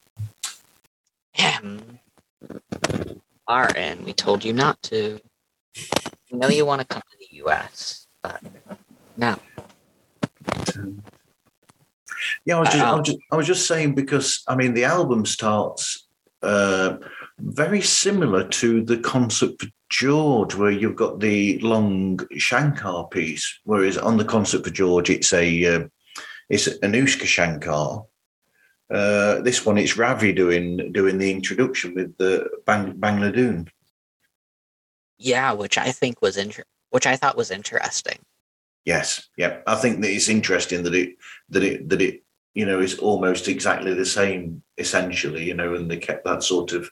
Ahem. 1.38 2.00
Martin, 3.48 4.04
we 4.04 4.14
told 4.14 4.44
you 4.44 4.54
not 4.54 4.82
to. 4.84 5.20
I 6.36 6.48
know 6.48 6.50
you 6.50 6.66
want 6.66 6.82
to 6.82 6.88
come 6.88 7.02
to 7.02 7.18
the 7.18 7.38
U.S., 7.38 8.08
but 8.22 8.42
no. 9.16 9.38
Um, 10.76 11.02
yeah, 12.46 12.58
I 12.58 12.60
was 12.60 12.70
just, 12.70 12.84
I 12.84 12.96
was 12.96 13.08
just, 13.08 13.20
I 13.32 13.36
was 13.36 13.48
just 13.48 13.68
saying 13.68 13.96
because 13.96 14.44
I 14.48 14.56
mean 14.56 14.74
the 14.74 14.84
album 14.84 15.26
starts 15.26 16.08
uh, 16.42 16.98
very 17.40 17.82
similar 17.82 18.48
to 18.48 18.84
the 18.84 18.98
concert 18.98 19.60
for 19.60 19.68
George, 19.90 20.56
where 20.56 20.72
you've 20.72 20.98
got 20.98 21.20
the 21.20 21.60
long 21.60 22.20
Shankar 22.38 23.08
piece, 23.08 23.60
whereas 23.64 23.98
on 23.98 24.18
the 24.18 24.26
concert 24.26 24.64
for 24.64 24.72
George 24.72 25.10
it's 25.10 25.32
a 25.32 25.76
uh, 25.76 25.88
it's 26.50 26.68
Anoushka 26.80 27.26
Shankar. 27.26 28.04
Uh, 28.92 29.42
this 29.42 29.66
one 29.66 29.78
it's 29.78 29.98
Ravi 29.98 30.34
doing 30.34 30.92
doing 30.92 31.18
the 31.18 31.32
introduction 31.32 31.96
with 31.96 32.18
the 32.18 32.50
Bang, 32.66 32.94
Bangla 32.94 33.34
Dhun. 33.34 33.70
Yeah, 35.18 35.54
which 35.54 35.78
I 35.78 35.92
think 35.92 36.22
was 36.22 36.38
inter- 36.38 36.64
which 36.90 37.08
I 37.08 37.16
thought 37.16 37.38
was 37.38 37.52
interesting. 37.52 38.20
Yes, 38.86 39.30
yeah. 39.38 39.62
I 39.66 39.76
think 39.76 40.02
that 40.02 40.12
it's 40.12 40.30
interesting 40.30 40.84
that 40.84 40.94
it 40.96 41.16
that 41.50 41.64
it 41.64 41.90
that 41.90 42.02
it 42.02 42.24
you 42.54 42.66
know 42.66 42.80
is 42.80 43.00
almost 43.00 43.48
exactly 43.48 43.94
the 43.94 44.06
same 44.06 44.62
essentially, 44.78 45.44
you 45.44 45.54
know, 45.54 45.76
and 45.76 45.90
they 45.90 45.98
kept 45.98 46.26
that 46.26 46.44
sort 46.44 46.74
of 46.74 46.90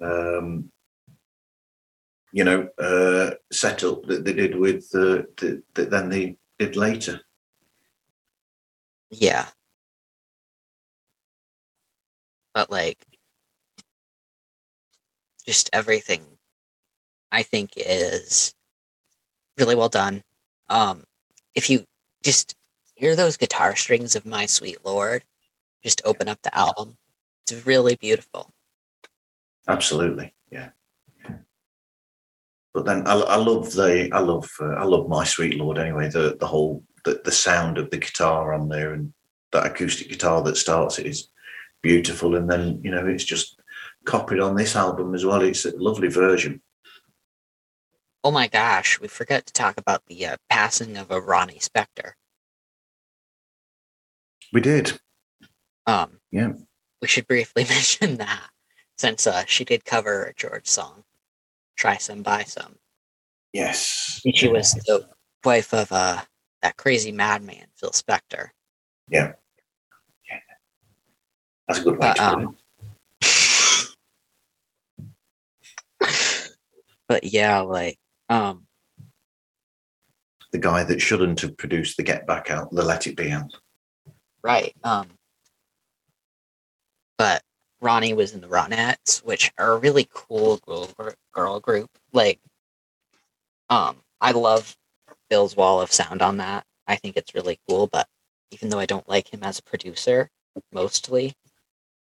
um 0.00 0.70
you 2.32 2.44
know 2.44 2.68
uh 2.78 3.32
setup 3.52 4.04
that 4.06 4.24
they 4.24 4.32
did 4.32 4.56
with 4.56 4.84
uh, 4.94 5.22
that 5.36 5.62
that 5.74 5.90
then 5.90 6.08
they 6.08 6.36
did 6.58 6.76
later. 6.76 7.20
Yeah. 9.10 9.46
But 12.54 12.70
like 12.70 13.04
just 15.46 15.68
everything 15.72 16.24
I 17.32 17.42
think 17.42 17.72
is 17.76 18.54
really 19.58 19.74
well 19.74 19.88
done. 19.88 20.22
Um 20.68 21.04
if 21.54 21.68
you 21.68 21.84
just 22.22 22.54
hear 22.94 23.16
those 23.16 23.36
guitar 23.36 23.74
strings 23.74 24.14
of 24.14 24.24
My 24.24 24.46
Sweet 24.46 24.84
Lord, 24.84 25.24
just 25.82 26.02
open 26.04 26.28
up 26.28 26.40
the 26.42 26.56
album. 26.56 26.96
It's 27.42 27.66
really 27.66 27.96
beautiful. 27.96 28.52
Absolutely, 29.66 30.34
yeah. 30.50 30.70
But 32.74 32.86
then 32.86 33.06
I, 33.06 33.14
I 33.14 33.36
love 33.36 33.72
the 33.72 34.10
I 34.12 34.20
love 34.20 34.48
uh, 34.60 34.74
I 34.74 34.84
love 34.84 35.08
my 35.08 35.24
sweet 35.24 35.56
lord 35.58 35.78
anyway. 35.78 36.08
The 36.08 36.36
the 36.38 36.46
whole 36.46 36.84
the, 37.04 37.20
the 37.24 37.32
sound 37.32 37.78
of 37.78 37.90
the 37.90 37.98
guitar 37.98 38.54
on 38.54 38.68
there 38.68 38.94
and 38.94 39.12
that 39.52 39.66
acoustic 39.66 40.08
guitar 40.08 40.42
that 40.42 40.56
starts 40.56 40.98
it 40.98 41.06
is 41.06 41.28
beautiful. 41.82 42.34
And 42.36 42.50
then 42.50 42.80
you 42.82 42.90
know 42.90 43.06
it's 43.06 43.24
just 43.24 43.60
copied 44.04 44.40
on 44.40 44.56
this 44.56 44.74
album 44.74 45.14
as 45.14 45.24
well. 45.24 45.42
It's 45.42 45.64
a 45.64 45.76
lovely 45.76 46.08
version. 46.08 46.62
Oh 48.24 48.30
my 48.30 48.46
gosh, 48.46 49.00
we 49.00 49.08
forgot 49.08 49.46
to 49.46 49.52
talk 49.52 49.76
about 49.78 50.06
the 50.06 50.26
uh, 50.26 50.36
passing 50.48 50.96
of 50.96 51.10
a 51.10 51.20
Ronnie 51.20 51.58
Spector. 51.58 52.12
We 54.52 54.60
did, 54.60 55.00
Um, 55.86 56.20
Yeah. 56.30 56.52
We 57.00 57.08
should 57.08 57.26
briefly 57.26 57.64
mention 57.68 58.18
that 58.18 58.50
since 58.96 59.26
uh, 59.26 59.44
she 59.46 59.64
did 59.64 59.84
cover 59.84 60.24
a 60.24 60.34
George 60.34 60.68
song, 60.68 61.02
"Try 61.76 61.96
Some, 61.96 62.22
Buy 62.22 62.44
Some." 62.44 62.76
yes. 63.52 64.20
And 64.24 64.36
she 64.36 64.48
was 64.48 64.72
the 64.72 65.08
wife 65.44 65.74
of 65.74 65.90
uh, 65.90 66.22
that 66.62 66.76
crazy 66.76 67.10
madman, 67.10 67.66
Phil 67.76 67.90
Spector. 67.90 68.50
Yeah. 69.08 69.32
yeah. 70.30 70.38
That's 71.66 71.80
a 71.80 71.82
good 71.82 71.98
way 71.98 71.98
But, 71.98 72.14
to 72.14 72.22
put 72.22 72.38
um, 72.38 72.56
but 77.08 77.24
yeah, 77.24 77.58
like, 77.60 77.98
um. 78.32 78.66
The 80.52 80.58
guy 80.58 80.84
that 80.84 81.00
shouldn't 81.00 81.40
have 81.40 81.56
produced 81.56 81.96
the 81.96 82.02
Get 82.02 82.26
Back 82.26 82.50
out, 82.50 82.70
the 82.72 82.82
Let 82.84 83.06
It 83.06 83.16
Be 83.16 83.30
out. 83.30 83.54
right. 84.42 84.74
Um, 84.84 85.06
but 87.16 87.42
Ronnie 87.80 88.12
was 88.14 88.34
in 88.34 88.40
the 88.40 88.48
Ronettes, 88.48 89.24
which 89.24 89.50
are 89.58 89.72
a 89.72 89.78
really 89.78 90.08
cool 90.12 90.58
girl, 90.58 90.88
girl 91.32 91.60
group. 91.60 91.90
Like, 92.12 92.38
um, 93.70 93.96
I 94.20 94.32
love 94.32 94.76
Bill's 95.30 95.56
wall 95.56 95.80
of 95.80 95.92
sound 95.92 96.20
on 96.20 96.36
that. 96.38 96.64
I 96.86 96.96
think 96.96 97.16
it's 97.16 97.34
really 97.34 97.58
cool. 97.68 97.86
But 97.86 98.06
even 98.50 98.68
though 98.68 98.78
I 98.78 98.86
don't 98.86 99.08
like 99.08 99.32
him 99.32 99.42
as 99.42 99.58
a 99.58 99.62
producer, 99.62 100.28
mostly, 100.72 101.34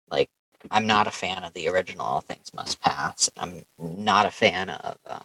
like, 0.10 0.30
I'm 0.70 0.86
not 0.86 1.08
a 1.08 1.12
fan 1.12 1.44
of 1.44 1.54
the 1.54 1.68
original 1.68 2.06
All 2.06 2.22
Things 2.22 2.54
Must 2.54 2.80
Pass. 2.82 3.30
I'm 3.38 3.64
not 3.80 4.26
a 4.26 4.32
fan 4.32 4.70
of 4.70 4.98
um, 5.08 5.24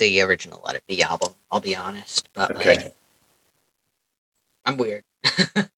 the 0.00 0.20
original 0.22 0.60
Let 0.64 0.74
It 0.74 0.86
Be 0.88 1.02
album. 1.02 1.34
I'll 1.52 1.60
be 1.60 1.76
honest, 1.76 2.28
but 2.34 2.50
Okay. 2.56 2.76
like, 2.76 2.96
I'm 4.64 4.76
weird. 4.76 5.04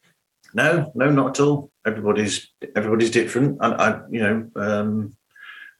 No, 0.54 0.92
no, 0.94 1.08
not 1.10 1.38
at 1.38 1.40
all. 1.40 1.70
Everybody's 1.86 2.46
everybody's 2.76 3.10
different, 3.10 3.56
and 3.62 3.72
I, 3.72 4.02
you 4.10 4.20
know, 4.20 4.50
um, 4.56 5.16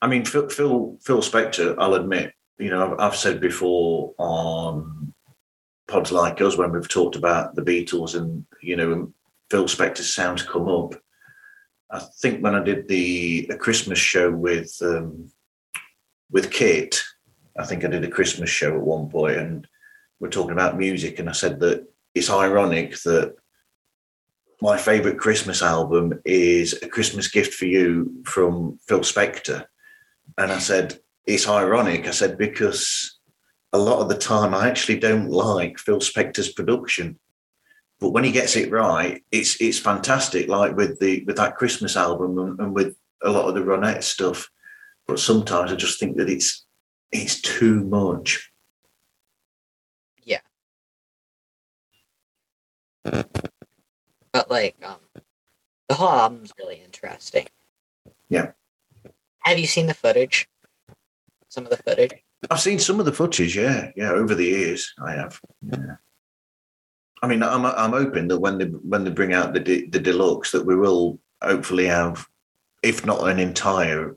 I 0.00 0.06
mean, 0.06 0.25
Phil, 0.25 0.49
Phil, 0.49 0.96
Phil 1.02 1.20
Spector, 1.20 1.75
I'll 1.78 1.92
admit, 1.92 2.32
you 2.58 2.70
know, 2.70 2.92
I've, 2.92 2.99
I've 2.99 3.16
said 3.16 3.38
before 3.38 4.14
on 4.16 5.12
pods 5.88 6.11
like 6.11 6.40
us 6.40 6.56
when 6.56 6.72
we've 6.72 6.88
talked 6.88 7.16
about 7.16 7.54
the 7.54 7.61
Beatles 7.61 8.14
and, 8.16 8.46
you 8.62 8.76
know, 8.76 9.12
Phil 9.50 9.64
Spector's 9.66 10.11
sounds 10.11 10.42
come 10.42 10.66
up. 10.68 10.94
I 11.90 11.99
think 11.99 12.42
when 12.42 12.54
I 12.54 12.64
did 12.64 12.88
the 12.88 13.49
a 13.50 13.56
Christmas 13.58 13.99
show 13.99 14.30
with 14.30 14.75
um, 14.80 15.30
with 16.30 16.50
Kit, 16.50 16.99
I 17.59 17.64
think 17.64 17.85
I 17.85 17.88
did 17.88 18.04
a 18.04 18.11
Christmas 18.11 18.50
show 18.50 18.75
at 18.75 18.80
one 18.80 19.09
point, 19.09 19.37
and 19.37 19.66
we're 20.21 20.30
talking 20.30 20.52
about 20.52 20.78
music, 20.78 21.18
and 21.18 21.28
I 21.28 21.32
said 21.32 21.61
that 21.61 21.87
it's 22.14 22.30
ironic 22.30 22.99
that 23.02 23.35
my 24.61 24.78
favorite 24.78 25.18
Christmas 25.18 25.61
album 25.61 26.21
is 26.25 26.80
A 26.82 26.88
Christmas 26.88 27.28
Gift 27.28 27.52
for 27.54 27.66
You 27.66 28.23
from 28.25 28.78
Phil 28.87 29.00
Spector. 29.00 29.66
And 30.38 30.52
I 30.52 30.59
said, 30.59 31.00
it's 31.26 31.49
ironic. 31.49 32.06
I 32.06 32.12
said, 32.12 32.38
because 32.38 33.18
a 33.73 33.78
lot 33.78 34.00
of 34.00 34.09
the 34.09 34.16
time 34.16 34.54
I 34.54 34.68
actually 34.68 35.00
don't 35.00 35.30
like 35.30 35.78
Phil 35.78 35.99
Spector's 35.99 36.52
production. 36.52 37.18
But 37.99 38.11
when 38.11 38.25
he 38.25 38.32
gets 38.32 38.56
it 38.56 38.71
right, 38.71 39.23
it's 39.30 39.61
it's 39.61 39.78
fantastic, 39.78 40.49
like 40.49 40.76
with 40.76 40.99
the 40.99 41.25
with 41.25 41.37
that 41.37 41.56
Christmas 41.56 41.97
album 41.97 42.38
and, 42.38 42.61
and 42.61 42.75
with 42.75 42.97
a 43.23 43.30
lot 43.30 43.49
of 43.49 43.54
the 43.54 43.61
Ronette 43.61 44.02
stuff. 44.02 44.50
But 45.06 45.21
sometimes 45.21 45.73
I 45.73 45.76
just 45.76 46.00
think 46.00 46.16
that 46.16 46.28
it's 46.28 46.66
it's 47.12 47.40
too 47.40 47.85
much. 47.85 48.50
Yeah. 50.23 50.40
But 53.02 54.50
like, 54.50 54.76
um, 54.83 54.97
the 55.88 55.95
whole 55.95 56.09
album's 56.09 56.52
really 56.59 56.81
interesting. 56.83 57.47
Yeah. 58.28 58.52
Have 59.40 59.59
you 59.59 59.66
seen 59.66 59.87
the 59.87 59.95
footage? 59.95 60.49
Some 61.49 61.64
of 61.64 61.71
the 61.71 61.76
footage. 61.76 62.12
I've 62.50 62.61
seen 62.61 62.78
some 62.78 62.99
of 62.99 63.07
the 63.07 63.12
footage, 63.12 63.57
yeah, 63.57 63.90
yeah, 63.95 64.11
over 64.11 64.35
the 64.35 64.45
years. 64.45 64.92
I 65.04 65.12
have, 65.12 65.40
yeah. 65.61 65.97
I 67.23 67.28
mean, 67.28 67.42
I'm 67.42 67.64
I'm 67.64 67.92
hoping 67.92 68.26
that 68.28 68.40
when 68.40 68.59
they 68.59 68.64
when 68.64 69.04
they 69.04 69.11
bring 69.11 69.33
out 69.33 69.52
the 69.52 69.61
de, 69.61 69.87
the 69.87 70.00
deluxe, 70.00 70.50
that 70.50 70.66
we 70.66 70.75
will 70.75 71.21
hopefully 71.40 71.87
have, 71.87 72.26
if 72.83 73.07
not 73.07 73.28
an 73.28 73.38
entire 73.38 74.16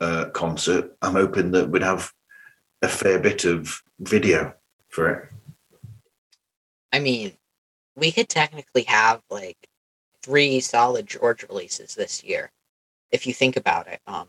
uh, 0.00 0.24
concert, 0.30 0.96
I'm 1.02 1.12
hoping 1.12 1.52
that 1.52 1.70
we'd 1.70 1.82
have 1.82 2.12
a 2.82 2.88
fair 2.88 3.18
bit 3.18 3.44
of 3.44 3.82
video 4.00 4.54
for 4.88 5.08
it. 5.08 5.28
I 6.92 6.98
mean, 6.98 7.32
we 7.96 8.12
could 8.12 8.28
technically 8.28 8.82
have 8.82 9.22
like 9.30 9.56
three 10.22 10.60
solid 10.60 11.06
George 11.06 11.44
releases 11.48 11.94
this 11.94 12.22
year, 12.22 12.50
if 13.10 13.26
you 13.26 13.32
think 13.32 13.56
about 13.56 13.86
it. 13.86 14.00
Um, 14.06 14.28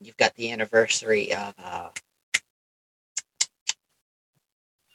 you've 0.00 0.16
got 0.16 0.34
the 0.34 0.50
anniversary 0.50 1.32
of 1.32 1.54
uh, 1.62 1.88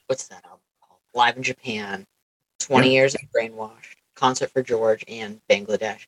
what's 0.08 0.28
that 0.28 0.46
album 0.46 0.60
called? 0.82 1.00
Live 1.14 1.38
in 1.38 1.44
Japan, 1.44 2.06
Twenty 2.60 2.94
Years 2.94 3.16
of 3.16 3.22
Brainwashed, 3.36 3.96
Concert 4.16 4.52
for 4.52 4.62
George, 4.62 5.04
and 5.08 5.40
Bangladesh. 5.50 6.06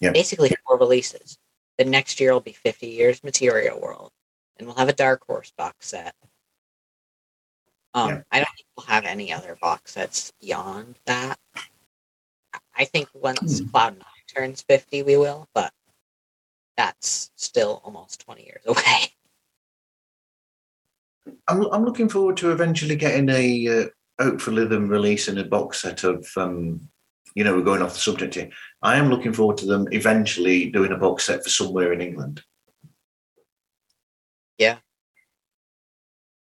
Yeah. 0.00 0.10
Basically 0.10 0.50
four 0.66 0.78
releases. 0.78 1.38
The 1.78 1.84
next 1.84 2.20
year 2.20 2.32
will 2.32 2.40
be 2.40 2.52
Fifty 2.52 2.88
Years 2.88 3.22
Material 3.22 3.80
World, 3.80 4.10
and 4.58 4.66
we'll 4.66 4.76
have 4.76 4.88
a 4.88 4.92
Dark 4.94 5.24
Horse 5.26 5.52
box 5.56 5.88
set. 5.88 6.14
Um, 7.94 8.08
Yeah. 8.10 8.22
I 8.30 8.38
don't 8.40 8.54
think 8.56 8.66
we'll 8.76 8.86
have 8.86 9.04
any 9.04 9.32
other 9.32 9.56
box 9.60 9.92
sets 9.92 10.32
beyond 10.40 10.98
that. 11.06 11.38
I 12.76 12.84
think 12.84 13.08
once 13.14 13.60
Hmm. 13.60 13.68
Cloud 13.68 13.98
Nine 13.98 14.24
turns 14.34 14.62
fifty, 14.62 15.02
we 15.02 15.16
will, 15.16 15.48
but 15.54 15.72
that's 16.76 17.30
still 17.34 17.80
almost 17.84 18.20
twenty 18.20 18.44
years 18.44 18.62
away. 18.66 19.14
I'm 21.48 21.62
I'm 21.72 21.84
looking 21.84 22.08
forward 22.08 22.36
to 22.38 22.52
eventually 22.52 22.96
getting 22.96 23.28
a 23.28 23.82
uh, 23.82 23.86
hopefully 24.22 24.64
them 24.66 24.88
releasing 24.88 25.38
a 25.38 25.44
box 25.44 25.82
set 25.82 26.04
of 26.04 26.26
um, 26.36 26.88
you 27.34 27.44
know 27.44 27.54
we're 27.56 27.62
going 27.62 27.82
off 27.82 27.94
the 27.94 27.98
subject 28.00 28.34
here. 28.34 28.50
I 28.82 28.96
am 28.96 29.10
looking 29.10 29.32
forward 29.32 29.58
to 29.58 29.66
them 29.66 29.88
eventually 29.90 30.70
doing 30.70 30.92
a 30.92 30.96
box 30.96 31.24
set 31.26 31.42
for 31.42 31.50
somewhere 31.50 31.92
in 31.92 32.00
England. 32.00 32.42
Yeah. 34.58 34.78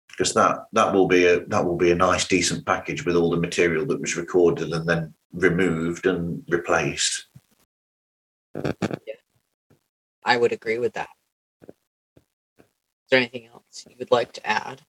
Because 0.10 0.34
that 0.34 0.66
that 0.74 0.94
will 0.94 1.08
be 1.08 1.26
a 1.26 1.46
that 1.46 1.64
will 1.64 1.78
be 1.78 1.92
a 1.92 1.96
nice 1.96 2.28
decent 2.28 2.66
package 2.66 3.06
with 3.06 3.16
all 3.16 3.30
the 3.30 3.38
material 3.38 3.86
that 3.86 4.02
was 4.02 4.18
recorded 4.18 4.74
and 4.74 4.88
then 4.88 5.14
removed 5.32 6.06
and 6.06 6.44
replaced. 6.50 7.28
Yeah. 8.56 9.16
I 10.26 10.36
would 10.36 10.52
agree 10.52 10.80
with 10.80 10.94
that. 10.94 11.10
Is 11.68 11.76
there 13.10 13.20
anything 13.20 13.48
else 13.48 13.86
you 13.90 13.96
would 13.98 14.12
like 14.12 14.34
to 14.34 14.46
add? 14.46 14.82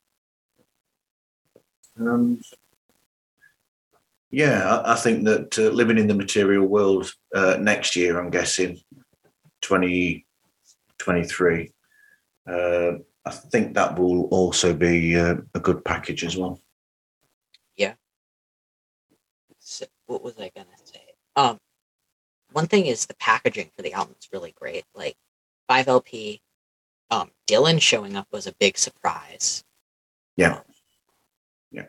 Um, 1.98 2.40
yeah, 4.30 4.68
I, 4.68 4.92
I 4.92 4.96
think 4.96 5.24
that 5.24 5.58
uh, 5.58 5.70
living 5.70 5.96
in 5.98 6.06
the 6.06 6.14
material 6.14 6.66
world 6.66 7.12
uh, 7.34 7.56
next 7.60 7.96
year, 7.96 8.18
I'm 8.18 8.30
guessing, 8.30 8.78
2023, 9.62 11.72
uh, 12.46 12.92
I 13.24 13.30
think 13.30 13.74
that 13.74 13.98
will 13.98 14.24
also 14.26 14.72
be 14.74 15.16
uh, 15.16 15.36
a 15.54 15.60
good 15.60 15.84
package 15.84 16.24
as 16.24 16.36
well. 16.36 16.60
So, 19.62 19.86
what 20.06 20.22
was 20.22 20.34
I 20.38 20.50
gonna 20.54 20.66
say? 20.82 21.02
Um, 21.36 21.58
one 22.52 22.66
thing 22.66 22.86
is 22.86 23.06
the 23.06 23.14
packaging 23.14 23.70
for 23.76 23.82
the 23.82 23.92
album 23.92 24.16
is 24.18 24.28
really 24.32 24.52
great. 24.52 24.84
Like 24.94 25.16
five 25.68 25.86
LP, 25.86 26.40
um, 27.10 27.30
Dylan 27.46 27.80
showing 27.80 28.16
up 28.16 28.26
was 28.32 28.46
a 28.46 28.54
big 28.58 28.76
surprise. 28.76 29.62
Yeah. 30.36 30.56
Um, 30.56 30.62
Yeah. 31.70 31.86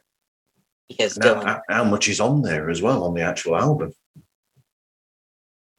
Because 0.87 1.17
And 1.17 1.25
how, 1.25 1.33
Dylan, 1.33 1.45
how- 1.45 1.61
how 1.69 1.83
much 1.85 2.07
is 2.07 2.19
on 2.19 2.41
there 2.43 2.69
as 2.69 2.81
well 2.81 3.03
on 3.03 3.15
the 3.15 3.21
actual 3.21 3.55
album 3.55 3.93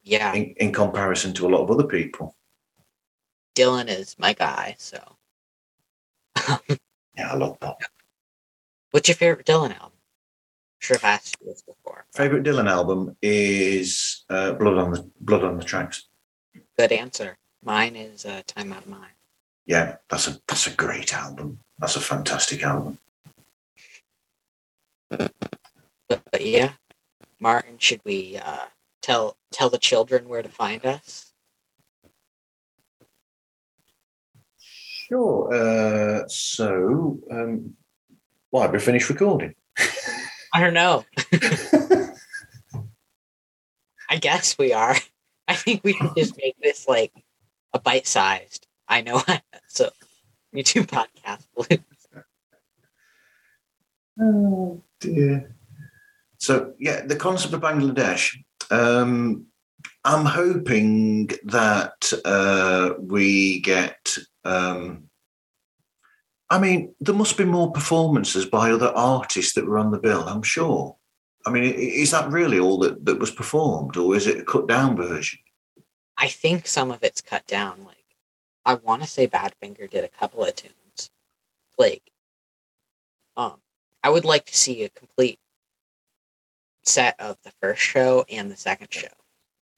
yeah, 0.01 0.33
in, 0.33 0.55
in 0.57 0.73
comparison 0.73 1.33
to 1.35 1.47
a 1.47 1.49
lot 1.49 1.61
of 1.61 1.71
other 1.71 1.87
people? 1.87 2.35
Dylan 3.55 3.87
is 3.87 4.17
my 4.19 4.33
guy. 4.33 4.75
So, 4.77 5.17
Yeah, 7.15 7.31
I 7.31 7.35
love 7.35 7.57
that. 7.61 7.77
what's 8.91 9.07
your 9.07 9.15
favorite 9.15 9.45
Dylan 9.45 9.73
album? 9.73 9.91
sure 10.79 10.97
I've 10.97 11.03
asked 11.03 11.37
you 11.39 11.47
this 11.47 11.61
before. 11.61 12.05
Favorite 12.13 12.43
Dylan 12.43 12.69
album 12.69 13.15
is 13.21 14.25
uh, 14.29 14.51
Blood 14.53 14.77
on 14.77 14.91
the 14.91 15.09
Blood 15.21 15.43
on 15.43 15.57
the 15.57 15.63
Tracks. 15.63 16.07
Good 16.77 16.91
answer. 16.91 17.37
Mine 17.63 17.95
is 17.95 18.25
uh, 18.25 18.41
Time 18.45 18.73
Out 18.73 18.83
of 18.83 18.89
Mind. 18.89 19.13
Yeah, 19.65 19.95
that's 20.09 20.27
a 20.27 20.39
that's 20.47 20.67
a 20.67 20.71
great 20.71 21.13
album. 21.13 21.59
That's 21.79 21.95
a 21.95 22.01
fantastic 22.01 22.63
album. 22.63 22.97
But, 25.09 25.31
but 26.09 26.45
yeah, 26.45 26.73
Martin, 27.39 27.77
should 27.77 28.01
we 28.03 28.37
uh, 28.43 28.65
tell 29.01 29.37
tell 29.51 29.69
the 29.69 29.77
children 29.77 30.27
where 30.27 30.43
to 30.43 30.49
find 30.49 30.85
us? 30.85 31.32
Sure. 35.13 35.53
Uh, 35.53 36.27
so, 36.27 37.19
um, 37.29 37.75
why 38.49 38.63
have 38.63 38.71
we 38.71 38.79
finished 38.79 39.09
recording? 39.09 39.53
I 40.51 40.59
don't 40.59 40.73
know. 40.73 41.05
I 44.09 44.15
guess 44.19 44.57
we 44.57 44.73
are. 44.73 44.95
I 45.47 45.53
think 45.53 45.83
we 45.83 45.93
can 45.93 46.09
just 46.17 46.35
make 46.37 46.55
this 46.63 46.87
like 46.87 47.13
a 47.73 47.79
bite 47.79 48.07
sized. 48.07 48.65
I 48.87 49.01
know. 49.01 49.21
so 49.67 49.91
YouTube 50.51 50.87
podcast. 50.87 51.45
Oh 54.19 54.81
dear. 54.99 55.55
So 56.39 56.73
yeah, 56.79 57.05
the 57.05 57.17
concept 57.17 57.53
of 57.53 57.61
Bangladesh. 57.61 58.35
Um, 58.71 59.45
I'm 60.03 60.25
hoping 60.25 61.29
that 61.43 62.11
uh, 62.25 62.93
we 62.99 63.59
get. 63.59 64.17
Um, 64.43 65.09
I 66.49 66.59
mean, 66.59 66.93
there 66.99 67.15
must 67.15 67.37
be 67.37 67.45
more 67.45 67.71
performances 67.71 68.45
by 68.45 68.71
other 68.71 68.91
artists 68.95 69.53
that 69.53 69.65
were 69.65 69.79
on 69.79 69.91
the 69.91 69.99
bill. 69.99 70.27
I'm 70.27 70.43
sure. 70.43 70.97
I 71.45 71.49
mean, 71.49 71.63
is 71.63 72.11
that 72.11 72.31
really 72.31 72.59
all 72.59 72.77
that, 72.79 73.05
that 73.05 73.19
was 73.19 73.31
performed, 73.31 73.97
or 73.97 74.15
is 74.15 74.27
it 74.27 74.39
a 74.39 74.43
cut 74.43 74.67
down 74.67 74.95
version? 74.95 75.39
I 76.17 76.27
think 76.27 76.67
some 76.67 76.91
of 76.91 77.03
it's 77.03 77.21
cut 77.21 77.45
down. 77.47 77.83
Like 77.85 78.05
I 78.65 78.75
want 78.75 79.01
to 79.01 79.07
say 79.07 79.27
Badfinger 79.27 79.89
did 79.89 80.03
a 80.03 80.09
couple 80.09 80.43
of 80.43 80.55
tunes. 80.55 81.09
Like, 81.77 82.03
um, 83.35 83.55
I 84.03 84.09
would 84.09 84.25
like 84.25 84.45
to 84.45 84.55
see 84.55 84.83
a 84.83 84.89
complete 84.89 85.39
set 86.83 87.19
of 87.19 87.37
the 87.43 87.51
first 87.61 87.81
show 87.81 88.25
and 88.29 88.51
the 88.51 88.57
second 88.57 88.93
show, 88.93 89.07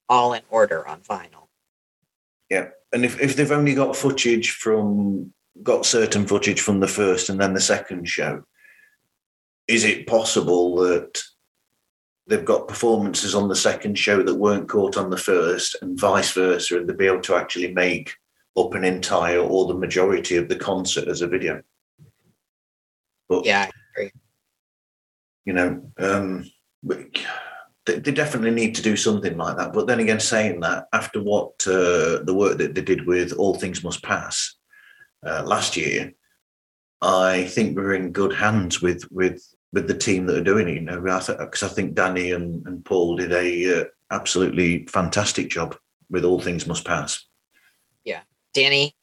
all 0.10 0.34
in 0.34 0.42
order 0.50 0.88
on 0.88 1.02
vinyl. 1.02 1.48
And 2.96 3.04
if, 3.04 3.20
if 3.20 3.36
they've 3.36 3.52
only 3.52 3.74
got 3.76 3.94
footage 3.94 4.52
from 4.52 5.34
got 5.62 5.86
certain 5.86 6.26
footage 6.26 6.62
from 6.62 6.80
the 6.80 6.88
first 6.88 7.28
and 7.28 7.42
then 7.42 7.54
the 7.54 7.60
second 7.60 8.08
show, 8.08 8.44
is 9.68 9.84
it 9.84 10.08
possible 10.08 10.78
that 10.78 11.22
they've 12.26 12.46
got 12.46 12.70
performances 12.70 13.36
on 13.36 13.50
the 13.50 13.56
second 13.56 14.00
show 14.00 14.24
that 14.24 14.36
weren't 14.36 14.70
caught 14.70 14.96
on 14.96 15.10
the 15.10 15.18
first 15.18 15.76
and 15.82 16.00
vice 16.00 16.32
versa, 16.32 16.78
and 16.78 16.88
they'll 16.88 16.96
be 16.96 17.08
able 17.08 17.20
to 17.20 17.36
actually 17.36 17.74
make 17.74 18.16
up 18.56 18.74
an 18.76 18.86
entire 18.86 19.42
or 19.42 19.68
the 19.68 19.74
majority 19.74 20.38
of 20.38 20.48
the 20.48 20.56
concert 20.56 21.10
as 21.10 21.22
a 21.22 21.28
video. 21.28 21.62
But 23.28 23.44
Yeah. 23.44 23.70
you 25.44 25.52
know, 25.52 25.92
um, 25.98 26.50
they, 27.86 28.00
they 28.00 28.12
definitely 28.12 28.52
need 28.52 28.76
to 28.76 28.82
do 28.82 28.96
something 28.96 29.38
like 29.38 29.58
that. 29.58 29.74
But 29.74 29.88
then 29.88 30.00
again, 30.00 30.20
saying 30.20 30.60
that 30.62 30.88
after 30.94 31.22
what 31.22 31.52
uh, 31.68 32.24
the 32.24 32.34
work 32.36 32.58
that 32.58 32.74
they 32.76 32.82
did 32.82 33.06
with 33.06 33.34
All 33.34 33.56
Things 33.56 33.84
Must 33.84 34.02
Pass 34.04 34.56
uh, 35.26 35.44
last 35.46 35.78
year, 35.78 36.14
I 37.02 37.46
think 37.46 37.76
we're 37.78 37.94
in 37.94 38.12
good 38.12 38.34
hands 38.34 38.82
with 38.82 39.10
with 39.12 39.44
with 39.74 39.88
the 39.88 39.98
team 39.98 40.26
that 40.26 40.38
are 40.38 40.44
doing 40.44 40.68
it. 40.68 40.76
You 40.76 40.82
know, 40.82 41.02
because 41.02 41.64
I, 41.64 41.68
think 41.68 41.96
Dhani 41.96 42.36
and, 42.36 42.66
and 42.66 42.84
Paul 42.84 43.18
did 43.18 43.32
a 43.32 43.82
uh, 43.82 43.84
absolutely 44.12 44.86
fantastic 44.88 45.50
job 45.50 45.76
with 46.10 46.26
All 46.26 46.40
Things 46.40 46.66
Must 46.66 46.86
Pass. 46.86 47.26
Yeah, 48.04 48.22
Dhani 48.54 48.94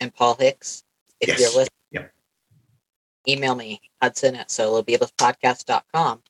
and 0.00 0.14
Paul 0.14 0.36
Hicks, 0.36 0.84
if 1.20 1.28
Yes. 1.28 1.40
you're 1.40 1.48
listening, 1.48 1.68
Yep. 1.90 2.12
email 3.28 3.54
me, 3.54 3.80
Hudson 4.00 4.36
at 4.36 4.48
solobeatlespodcast.com, 4.48 6.22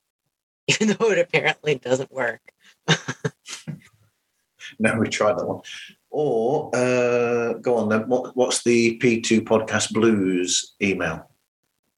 even 0.80 0.96
though 0.98 1.10
it 1.10 1.18
apparently 1.18 1.76
doesn't 1.76 2.12
work. 2.12 2.40
No, 4.80 4.98
we 4.98 5.08
tried 5.08 5.36
that 5.36 5.46
one. 5.46 5.60
Or 6.08 6.74
uh, 6.74 7.52
go 7.54 7.76
on 7.76 7.90
then. 7.90 8.08
What, 8.08 8.34
what's 8.34 8.64
the 8.64 8.98
P2 8.98 9.42
Podcast 9.42 9.92
Blues 9.92 10.74
email? 10.80 11.30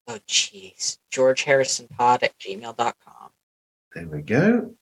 Oh, 0.08 0.18
jeez. 0.28 0.98
George 1.10 1.44
Harrison 1.44 1.86
Pod 1.86 2.24
at 2.24 2.36
gmail.com. 2.40 3.30
There 3.94 4.08
we 4.08 4.22
go. 4.22 4.74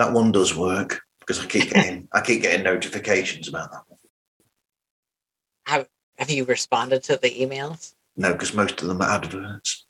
That 0.00 0.12
one 0.12 0.32
does 0.32 0.56
work 0.56 1.02
because 1.20 1.40
I 1.40 1.46
keep 1.46 1.70
getting 1.70 2.08
I 2.12 2.20
keep 2.20 2.42
getting 2.42 2.64
notifications 2.64 3.48
about 3.48 3.70
that 3.70 3.82
one. 3.86 3.94
Have 6.16 6.30
you 6.30 6.44
responded 6.44 7.02
to 7.04 7.16
the 7.16 7.30
emails? 7.30 7.94
No, 8.16 8.32
because 8.32 8.54
most 8.54 8.80
of 8.80 8.88
them 8.88 9.02
are 9.02 9.10
adverts. 9.10 9.86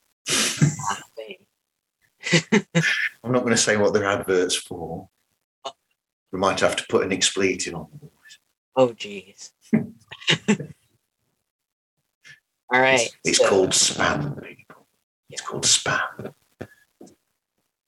I'm 3.23 3.33
not 3.33 3.41
going 3.43 3.55
to 3.55 3.57
say 3.57 3.77
what 3.77 3.93
they're 3.93 4.05
adverts 4.05 4.57
for. 4.57 5.09
We 6.33 6.39
might 6.39 6.61
have 6.61 6.77
to 6.77 6.85
put 6.89 7.05
an 7.05 7.13
expletive 7.13 7.75
on. 7.75 7.87
them. 8.01 8.11
Oh, 8.77 8.89
jeez. 8.89 9.51
All 12.73 12.81
right. 12.81 13.01
It's, 13.01 13.17
it's 13.25 13.39
so- 13.39 13.49
called 13.49 13.71
spam, 13.71 14.43
people. 14.43 14.87
It's 15.31 15.43
called 15.43 15.65
spam. 15.65 16.35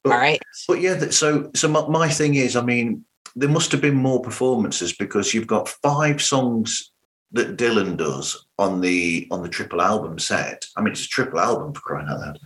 All 0.04 0.12
right. 0.12 0.40
But 0.68 0.80
yeah, 0.80 1.10
so 1.10 1.50
so 1.54 1.66
my, 1.68 1.86
my 1.88 2.08
thing 2.08 2.36
is, 2.36 2.54
I 2.54 2.62
mean, 2.62 3.04
there 3.34 3.48
must 3.48 3.72
have 3.72 3.80
been 3.80 3.96
more 3.96 4.22
performances 4.22 4.92
because 4.92 5.34
you've 5.34 5.48
got 5.48 5.68
five 5.68 6.22
songs 6.22 6.92
that 7.32 7.56
Dylan 7.56 7.96
does 7.96 8.46
on 8.58 8.80
the 8.80 9.26
on 9.32 9.42
the 9.42 9.48
triple 9.48 9.82
album 9.82 10.18
set. 10.20 10.66
I 10.76 10.80
mean, 10.80 10.92
it's 10.92 11.04
a 11.04 11.08
triple 11.08 11.40
album 11.40 11.74
for 11.74 11.80
crying 11.80 12.08
out 12.08 12.20
loud. 12.20 12.38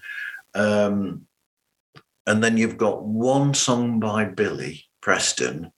Um, 0.55 1.27
and 2.27 2.43
then 2.43 2.57
you've 2.57 2.79
got 2.79 3.05
one 3.05 3.55
song 3.55 4.01
by 4.01 4.25
Billy 4.25 4.85
Preston, 5.01 5.73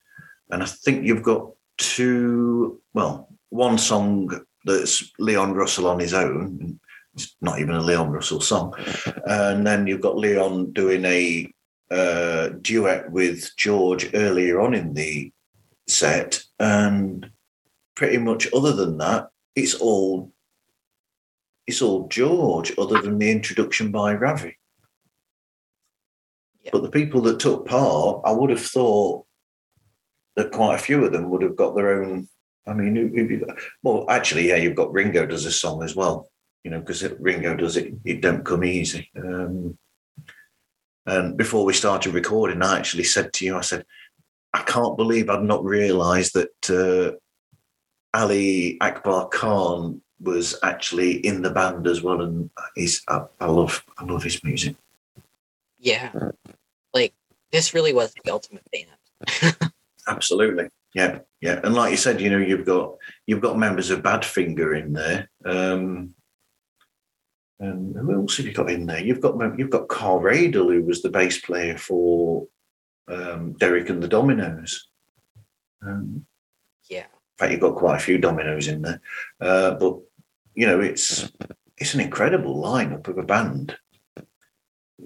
and 0.50 0.62
I 0.62 0.66
think 0.66 1.06
you've 1.06 1.22
got 1.22 1.50
two. 1.78 2.80
Well, 2.94 3.28
one 3.50 3.78
song 3.78 4.30
that's 4.64 5.10
Leon 5.18 5.54
Russell 5.54 5.86
on 5.86 5.98
his 5.98 6.14
own. 6.14 6.78
It's 7.14 7.36
not 7.40 7.60
even 7.60 7.74
a 7.74 7.82
Leon 7.82 8.10
Russell 8.10 8.40
song. 8.40 8.74
And 9.26 9.66
then 9.66 9.86
you've 9.86 10.00
got 10.00 10.16
Leon 10.16 10.72
doing 10.72 11.04
a 11.04 11.52
uh, 11.90 12.50
duet 12.62 13.10
with 13.10 13.54
George 13.56 14.10
earlier 14.14 14.60
on 14.60 14.74
in 14.74 14.94
the 14.94 15.30
set, 15.86 16.42
and 16.58 17.30
pretty 17.94 18.18
much 18.18 18.48
other 18.54 18.72
than 18.72 18.98
that, 18.98 19.28
it's 19.54 19.74
all 19.74 20.32
it's 21.66 21.82
all 21.82 22.08
George, 22.08 22.72
other 22.78 23.00
than 23.00 23.18
the 23.18 23.30
introduction 23.30 23.92
by 23.92 24.14
Ravi. 24.14 24.56
But 26.70 26.82
the 26.82 26.90
people 26.90 27.20
that 27.22 27.40
took 27.40 27.66
part, 27.66 28.22
I 28.24 28.32
would 28.32 28.50
have 28.50 28.64
thought 28.64 29.26
that 30.36 30.52
quite 30.52 30.76
a 30.76 30.82
few 30.82 31.04
of 31.04 31.12
them 31.12 31.30
would 31.30 31.42
have 31.42 31.56
got 31.56 31.74
their 31.74 32.02
own. 32.02 32.28
I 32.66 32.74
mean, 32.74 33.58
well, 33.82 34.06
actually, 34.08 34.48
yeah, 34.48 34.56
you've 34.56 34.76
got 34.76 34.92
Ringo 34.92 35.26
does 35.26 35.44
a 35.44 35.50
song 35.52 35.82
as 35.82 35.96
well, 35.96 36.30
you 36.62 36.70
know, 36.70 36.78
because 36.78 37.02
Ringo 37.18 37.56
does 37.56 37.76
it. 37.76 37.92
It 38.04 38.20
don't 38.20 38.44
come 38.44 38.62
easy. 38.64 39.10
Um, 39.16 39.76
and 41.06 41.36
before 41.36 41.64
we 41.64 41.72
started 41.72 42.14
recording, 42.14 42.62
I 42.62 42.78
actually 42.78 43.04
said 43.04 43.32
to 43.32 43.44
you, 43.44 43.56
I 43.56 43.62
said, 43.62 43.84
I 44.54 44.62
can't 44.62 44.96
believe 44.96 45.28
I'd 45.28 45.42
not 45.42 45.64
realised 45.64 46.34
that 46.34 46.70
uh, 46.70 47.16
Ali 48.16 48.78
Akbar 48.80 49.28
Khan 49.28 50.00
was 50.20 50.56
actually 50.62 51.14
in 51.26 51.42
the 51.42 51.50
band 51.50 51.86
as 51.86 52.02
well, 52.02 52.20
and 52.22 52.50
he's 52.76 53.02
I, 53.08 53.22
I 53.40 53.46
love 53.46 53.82
I 53.98 54.04
love 54.04 54.22
his 54.22 54.42
music. 54.44 54.76
Yeah. 55.82 56.12
Like, 56.94 57.12
this 57.50 57.74
really 57.74 57.92
was 57.92 58.14
the 58.24 58.30
ultimate 58.32 58.64
band. 58.72 59.56
Absolutely, 60.08 60.68
yeah, 60.94 61.18
yeah. 61.40 61.60
And 61.62 61.74
like 61.74 61.90
you 61.90 61.96
said, 61.96 62.20
you 62.20 62.30
know, 62.30 62.38
you've 62.38 62.64
got 62.66 62.96
you've 63.26 63.40
got 63.40 63.58
members 63.58 63.90
of 63.90 64.02
Badfinger 64.02 64.80
in 64.80 64.92
there. 64.94 65.30
Um, 65.44 66.14
and 67.60 67.94
who 67.94 68.12
else 68.14 68.36
have 68.38 68.46
you 68.46 68.52
got 68.52 68.70
in 68.70 68.86
there? 68.86 69.00
You've 69.00 69.20
got 69.20 69.36
you've 69.58 69.70
got 69.70 69.88
Carl 69.88 70.20
Radle, 70.20 70.72
who 70.72 70.82
was 70.82 71.02
the 71.02 71.10
bass 71.10 71.40
player 71.40 71.78
for 71.78 72.48
um, 73.08 73.52
Derek 73.52 73.90
and 73.90 74.02
the 74.02 74.08
Dominos. 74.08 74.80
Um, 75.86 76.26
Yeah. 76.88 77.04
in 77.04 77.38
fact, 77.38 77.52
you've 77.52 77.60
got 77.60 77.76
quite 77.76 77.96
a 77.96 78.04
few 78.04 78.18
dominoes 78.18 78.66
in 78.66 78.82
there. 78.82 79.00
Uh, 79.40 79.74
but 79.74 79.98
you 80.54 80.66
know, 80.66 80.80
it's 80.80 81.30
it's 81.76 81.94
an 81.94 82.00
incredible 82.00 82.60
lineup 82.60 83.06
of 83.06 83.18
a 83.18 83.22
band. 83.22 83.76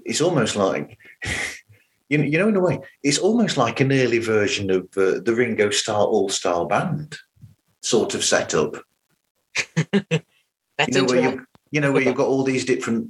It's 0.04 0.20
almost 0.20 0.56
like 0.56 0.98
you 2.08 2.18
know, 2.18 2.24
you 2.24 2.38
know, 2.38 2.48
in 2.48 2.56
a 2.56 2.60
way, 2.60 2.80
it's 3.02 3.18
almost 3.18 3.56
like 3.56 3.80
an 3.80 3.92
early 3.92 4.18
version 4.18 4.70
of 4.70 4.84
uh, 4.96 5.20
the 5.24 5.34
Ringo 5.36 5.70
Starr 5.70 6.04
All 6.04 6.28
Star 6.28 6.66
Band 6.66 7.16
sort 7.82 8.14
of 8.14 8.24
setup. 8.24 8.76
That's 9.92 10.96
you 10.96 11.02
know, 11.02 11.04
where 11.04 11.20
you 11.20 11.46
you 11.70 11.80
know 11.80 11.92
where 11.92 12.02
you've 12.02 12.16
got 12.22 12.28
all 12.28 12.44
these 12.44 12.64
different 12.64 13.08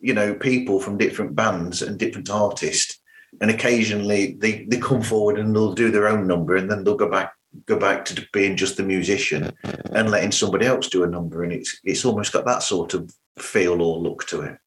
you 0.00 0.14
know 0.14 0.34
people 0.34 0.80
from 0.80 0.96
different 0.96 1.34
bands 1.34 1.82
and 1.82 1.98
different 1.98 2.30
artists, 2.30 2.98
and 3.40 3.50
occasionally 3.50 4.36
they 4.38 4.64
they 4.64 4.78
come 4.78 5.02
forward 5.02 5.38
and 5.38 5.54
they'll 5.54 5.74
do 5.74 5.90
their 5.90 6.08
own 6.08 6.26
number, 6.26 6.56
and 6.56 6.70
then 6.70 6.84
they'll 6.84 6.96
go 6.96 7.10
back 7.10 7.32
go 7.66 7.78
back 7.78 8.04
to 8.04 8.26
being 8.32 8.56
just 8.56 8.76
the 8.76 8.82
musician 8.82 9.50
and 9.92 10.10
letting 10.10 10.32
somebody 10.32 10.64
else 10.64 10.88
do 10.88 11.04
a 11.04 11.06
number, 11.06 11.42
and 11.42 11.52
it's 11.52 11.78
it's 11.84 12.04
almost 12.04 12.32
got 12.32 12.46
that 12.46 12.62
sort 12.62 12.94
of 12.94 13.12
feel 13.38 13.82
or 13.82 13.98
look 13.98 14.26
to 14.26 14.40
it. 14.40 14.58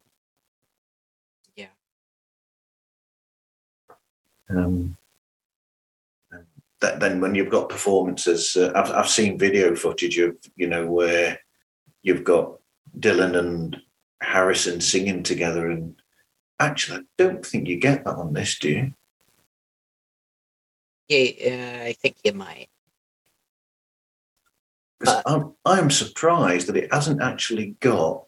Um, 4.51 4.97
that, 6.81 6.99
then 6.99 7.21
when 7.21 7.35
you've 7.35 7.51
got 7.51 7.69
performances, 7.69 8.57
uh, 8.57 8.71
I've 8.75 8.91
I've 8.91 9.09
seen 9.09 9.37
video 9.37 9.75
footage 9.75 10.17
of 10.17 10.35
you 10.55 10.67
know 10.67 10.87
where 10.87 11.39
you've 12.01 12.23
got 12.23 12.59
Dylan 12.99 13.37
and 13.37 13.77
Harrison 14.21 14.81
singing 14.81 15.23
together, 15.23 15.69
and 15.69 15.95
actually, 16.59 16.99
I 16.99 17.03
don't 17.17 17.45
think 17.45 17.67
you 17.67 17.77
get 17.77 18.03
that 18.05 18.15
on 18.15 18.33
this, 18.33 18.57
do 18.57 18.69
you? 18.69 18.93
Yeah, 21.07 21.51
uh, 21.51 21.83
I 21.85 21.93
think 21.93 22.17
you 22.23 22.33
might. 22.33 22.69
I'm 25.25 25.53
I'm 25.65 25.91
surprised 25.91 26.67
that 26.67 26.77
it 26.77 26.93
hasn't 26.93 27.21
actually 27.21 27.75
got. 27.79 28.25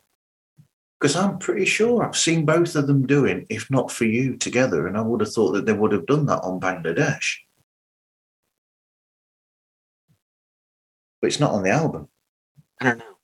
Because 1.03 1.17
I'm 1.17 1.37
pretty 1.37 1.65
sure 1.65 2.01
I've 2.01 2.15
seen 2.15 2.45
both 2.45 2.77
of 2.77 2.87
them 2.87 3.05
doing, 3.05 3.45
if 3.49 3.69
not 3.69 3.91
for 3.91 4.05
you, 4.05 4.37
together, 4.37 4.87
and 4.87 4.97
I 4.97 5.01
would 5.01 5.19
have 5.19 5.33
thought 5.33 5.51
that 5.51 5.65
they 5.65 5.73
would 5.73 5.91
have 5.91 6.05
done 6.05 6.27
that 6.27 6.39
on 6.39 6.61
Bangladesh. 6.61 7.39
But 11.19 11.27
it's 11.27 11.41
not 11.41 11.51
on 11.51 11.63
the 11.63 11.71
album. 11.71 12.07
I 12.79 12.85
don't 12.85 12.99
know. 12.99 13.17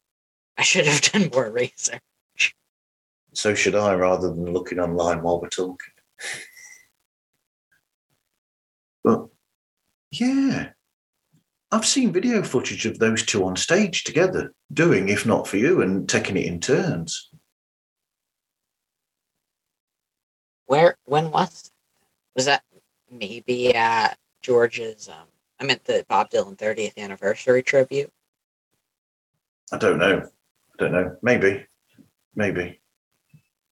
I 0.58 0.64
should 0.64 0.88
have 0.88 1.00
done 1.14 1.30
more 1.34 1.50
research. 1.50 2.02
So 3.32 3.56
should 3.56 3.76
I, 3.76 3.94
rather 3.94 4.28
than 4.28 4.52
looking 4.52 4.82
online 4.82 5.22
while 5.22 5.40
we're 5.40 5.48
talking. 5.48 5.94
But 9.06 9.30
yeah, 10.12 10.72
I've 11.72 11.86
seen 11.86 12.12
video 12.12 12.44
footage 12.44 12.86
of 12.86 13.00
those 13.00 13.26
two 13.26 13.46
on 13.46 13.56
stage 13.56 14.04
together, 14.04 14.54
doing 14.74 15.08
If 15.08 15.26
Not 15.26 15.48
For 15.48 15.56
You 15.56 15.82
and 15.82 16.10
taking 16.10 16.36
it 16.36 16.46
in 16.46 16.60
turns. 16.60 17.29
where 20.70 20.96
when 21.06 21.32
was 21.32 21.72
was 22.36 22.46
that 22.46 22.64
maybe 23.12 23.74
at 23.74 24.18
George's 24.42 25.10
um 25.10 25.28
I 25.60 25.66
meant 25.66 25.84
the 25.84 26.06
Bob 26.08 26.30
Dylan 26.30 26.56
30th 26.56 26.96
anniversary 26.98 27.62
tribute. 27.64 28.10
I 29.74 29.78
don't 29.78 29.98
know. 29.98 30.22
I 30.22 30.78
don't 30.78 30.94
know. 30.94 31.18
Maybe. 31.22 31.66
Maybe. 32.34 32.80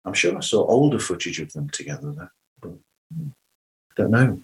I'm 0.06 0.14
sure 0.14 0.34
I 0.36 0.40
saw 0.40 0.64
older 0.66 0.98
footage 0.98 1.40
of 1.40 1.52
them 1.52 1.68
together 1.68 2.12
there, 2.12 2.32
but 2.62 2.72
I 3.12 3.94
don't 3.96 4.10
know. 4.10 4.40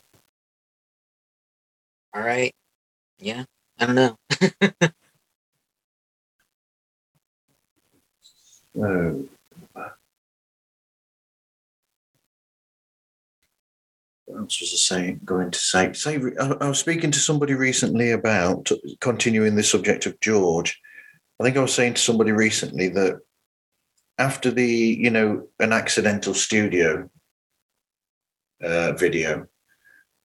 All 2.12 2.22
right. 2.22 2.52
Yeah. 3.18 3.44
I 3.78 3.86
don't 3.86 3.94
know. 3.94 4.16
so 8.74 9.24
What 14.30 14.42
else 14.42 14.60
was 14.60 14.72
I 14.72 14.96
saying? 14.96 15.20
Going 15.24 15.50
to 15.50 15.58
say, 15.58 15.92
say, 15.92 16.20
I 16.40 16.68
was 16.68 16.78
speaking 16.78 17.10
to 17.10 17.18
somebody 17.18 17.54
recently 17.54 18.12
about 18.12 18.70
continuing 19.00 19.56
the 19.56 19.62
subject 19.62 20.06
of 20.06 20.20
George. 20.20 20.80
I 21.40 21.44
think 21.44 21.56
I 21.56 21.62
was 21.62 21.74
saying 21.74 21.94
to 21.94 22.00
somebody 22.00 22.30
recently 22.30 22.88
that 22.90 23.20
after 24.18 24.50
the, 24.50 24.64
you 24.64 25.10
know, 25.10 25.48
an 25.58 25.72
accidental 25.72 26.34
studio 26.34 27.10
uh, 28.62 28.92
video, 28.92 29.46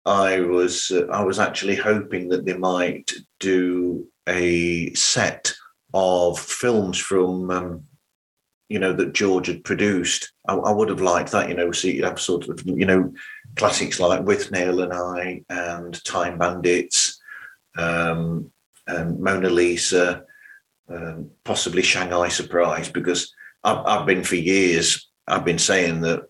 I 0.05 0.41
was 0.41 0.91
uh, 0.91 1.07
I 1.07 1.23
was 1.23 1.39
actually 1.39 1.75
hoping 1.75 2.29
that 2.29 2.45
they 2.45 2.57
might 2.57 3.11
do 3.39 4.07
a 4.29 4.93
set 4.93 5.51
of 5.95 6.37
films 6.37 6.99
from 6.99 7.49
um, 7.49 7.83
you 8.69 8.79
know 8.79 8.93
that 8.93 9.13
George 9.13 9.47
had 9.47 9.63
produced. 9.63 10.31
I, 10.47 10.55
I 10.55 10.71
would 10.71 10.89
have 10.89 11.01
liked 11.01 11.31
that, 11.31 11.49
you 11.49 11.55
know, 11.55 11.71
see 11.71 11.95
you'd 11.95 12.05
have 12.05 12.19
sort 12.19 12.47
of 12.47 12.61
you 12.65 12.85
know 12.85 13.13
classics 13.55 13.99
like 13.99 14.21
Withnail 14.21 14.83
and 14.83 14.93
I 14.93 15.43
and 15.49 16.03
Time 16.03 16.37
Bandits, 16.37 17.19
um, 17.77 18.51
and 18.87 19.19
Mona 19.19 19.49
Lisa, 19.49 20.23
um, 20.89 21.31
possibly 21.43 21.81
Shanghai 21.81 22.27
Surprise, 22.27 22.89
because 22.89 23.33
I've, 23.63 23.85
I've 23.85 24.05
been 24.05 24.23
for 24.23 24.35
years. 24.35 25.09
I've 25.27 25.45
been 25.45 25.59
saying 25.59 26.01
that 26.01 26.29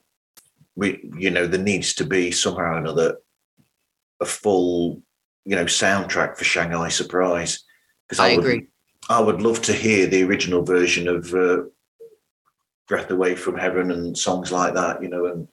we, 0.76 1.10
you 1.18 1.30
know, 1.30 1.48
there 1.48 1.62
needs 1.62 1.94
to 1.96 2.06
be 2.06 2.32
somehow 2.32 2.74
or 2.74 2.78
another 2.78 3.18
a 4.22 4.26
full, 4.26 5.02
you 5.44 5.56
know, 5.56 5.66
soundtrack 5.66 6.38
for 6.38 6.44
Shanghai 6.44 6.90
Surprise. 6.90 7.64
Because 8.08 8.20
I 8.20 8.30
agree. 8.30 8.68
I 9.10 9.20
would 9.20 9.42
love 9.42 9.62
to 9.64 9.74
hear 9.74 10.08
the 10.08 10.24
original 10.24 10.64
version 10.64 11.08
of 11.08 11.34
uh, 11.34 11.64
Breath 12.88 13.10
Away 13.12 13.36
from 13.36 13.58
Heaven 13.58 13.92
and 13.92 14.18
songs 14.18 14.52
like 14.52 14.74
that, 14.76 15.02
you 15.02 15.10
know, 15.10 15.26
and 15.26 15.48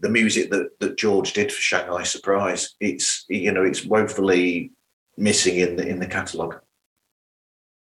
the 0.00 0.08
music 0.08 0.50
that, 0.50 0.78
that 0.80 0.96
George 0.96 1.32
did 1.32 1.52
for 1.52 1.60
Shanghai 1.60 2.02
Surprise. 2.04 2.74
It's 2.80 3.24
you 3.28 3.52
know, 3.52 3.64
it's 3.64 3.84
woefully 3.84 4.72
missing 5.16 5.56
in 5.56 5.76
the 5.76 5.86
in 5.86 6.00
the 6.00 6.06
catalogue. 6.06 6.60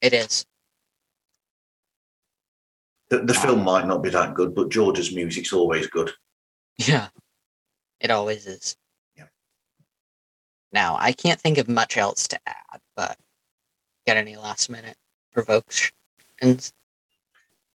It 0.02 0.14
is. 0.14 0.46
The, 3.10 3.20
the 3.20 3.34
film 3.34 3.64
might 3.64 3.86
not 3.86 4.02
be 4.02 4.10
that 4.10 4.34
good, 4.34 4.56
but 4.56 4.70
George's 4.70 5.14
music's 5.14 5.54
always 5.54 5.88
good. 5.88 6.12
Yeah. 6.78 7.10
It 8.00 8.12
always 8.12 8.48
is. 8.48 8.76
Yeah. 9.16 9.26
Now, 10.72 10.98
I 11.00 11.12
can't 11.12 11.40
think 11.40 11.58
of 11.58 11.70
much 11.70 11.98
else 11.98 12.28
to 12.30 12.40
add, 12.48 12.82
but 12.96 13.18
got 14.08 14.18
any 14.18 14.36
last 14.36 14.70
minute 14.70 14.98
provokes? 15.34 15.92
And 16.42 16.72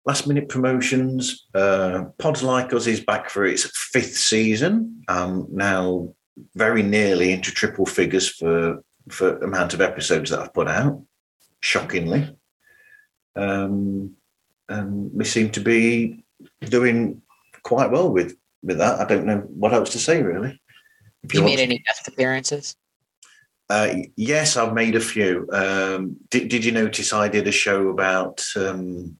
Last 0.06 0.28
minute 0.28 0.48
promotions. 0.48 1.46
Uh, 1.52 2.04
Pods 2.18 2.42
Like 2.42 2.72
Us 2.72 2.86
is 2.86 3.00
back 3.00 3.28
for 3.28 3.44
its 3.44 3.64
fifth 3.76 4.16
season. 4.16 5.02
Um, 5.08 5.48
now 5.50 6.14
very 6.54 6.82
nearly 6.82 7.32
into 7.32 7.50
triple 7.50 7.86
figures 7.86 8.28
for 8.28 8.82
for 9.08 9.38
amount 9.38 9.74
of 9.74 9.80
episodes 9.80 10.30
that 10.30 10.38
I've 10.38 10.54
put 10.54 10.68
out. 10.68 11.02
Shockingly, 11.60 12.36
um, 13.34 14.14
and 14.68 15.12
we 15.12 15.24
seem 15.24 15.50
to 15.50 15.60
be 15.60 16.24
doing 16.60 17.22
quite 17.64 17.90
well 17.90 18.08
with 18.12 18.36
with 18.62 18.78
that. 18.78 19.00
I 19.00 19.04
don't 19.06 19.26
know 19.26 19.38
what 19.38 19.72
else 19.74 19.90
to 19.90 19.98
say 19.98 20.22
really. 20.22 20.60
If 21.24 21.34
you 21.34 21.40
want 21.40 21.52
made 21.52 21.56
to- 21.56 21.62
any 21.64 21.78
guest 21.78 22.06
appearances? 22.06 22.76
Uh, 23.68 23.94
yes, 24.14 24.56
I've 24.56 24.74
made 24.74 24.94
a 24.94 25.00
few. 25.00 25.48
Um, 25.52 26.18
did, 26.30 26.48
did 26.48 26.64
you 26.64 26.70
notice 26.70 27.12
I 27.12 27.26
did 27.26 27.48
a 27.48 27.52
show 27.52 27.88
about 27.88 28.44
um, 28.54 29.16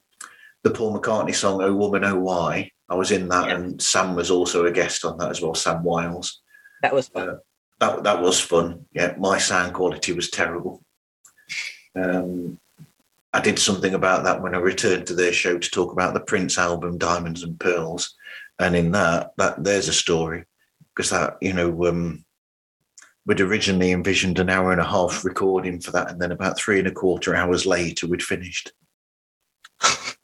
the 0.66 0.74
Paul 0.74 0.98
McCartney 0.98 1.34
song 1.34 1.62
"Oh 1.62 1.74
Woman, 1.76 2.04
Oh 2.04 2.18
Why"? 2.18 2.70
I 2.88 2.94
was 2.96 3.12
in 3.12 3.28
that, 3.28 3.48
Yeah. 3.48 3.54
and 3.54 3.80
Sam 3.80 4.16
was 4.16 4.32
also 4.32 4.66
a 4.66 4.72
guest 4.72 5.04
on 5.04 5.16
that 5.18 5.30
as 5.30 5.40
well. 5.40 5.54
Sam 5.54 5.84
Wiles. 5.84 6.42
That 6.82 6.92
was 6.92 7.06
fun. 7.08 7.28
Uh, 7.28 7.36
that 7.78 8.02
that 8.02 8.20
was 8.20 8.40
fun. 8.40 8.86
Yeah, 8.92 9.14
my 9.16 9.38
sound 9.38 9.74
quality 9.74 10.12
was 10.12 10.28
terrible. 10.30 10.82
Um, 11.94 12.58
I 13.32 13.40
did 13.40 13.58
something 13.60 13.94
about 13.94 14.24
that 14.24 14.42
when 14.42 14.54
I 14.56 14.58
returned 14.58 15.06
to 15.06 15.14
their 15.14 15.32
show 15.32 15.56
to 15.56 15.70
talk 15.70 15.92
about 15.92 16.14
the 16.14 16.20
Prince 16.20 16.58
album 16.58 16.98
"Diamonds 16.98 17.44
and 17.44 17.60
Pearls," 17.60 18.14
and 18.58 18.74
in 18.74 18.90
that, 18.92 19.32
that 19.36 19.62
there's 19.62 19.88
a 19.88 19.92
story 19.92 20.44
because 20.94 21.10
that 21.10 21.36
you 21.40 21.52
know 21.52 21.86
um, 21.86 22.24
we'd 23.24 23.40
originally 23.40 23.92
envisioned 23.92 24.40
an 24.40 24.50
hour 24.50 24.72
and 24.72 24.80
a 24.80 24.84
half 24.84 25.24
recording 25.24 25.80
for 25.80 25.92
that, 25.92 26.10
and 26.10 26.20
then 26.20 26.32
about 26.32 26.58
three 26.58 26.80
and 26.80 26.88
a 26.88 26.92
quarter 26.92 27.36
hours 27.36 27.66
later, 27.66 28.08
we'd 28.08 28.22
finished. 28.22 28.72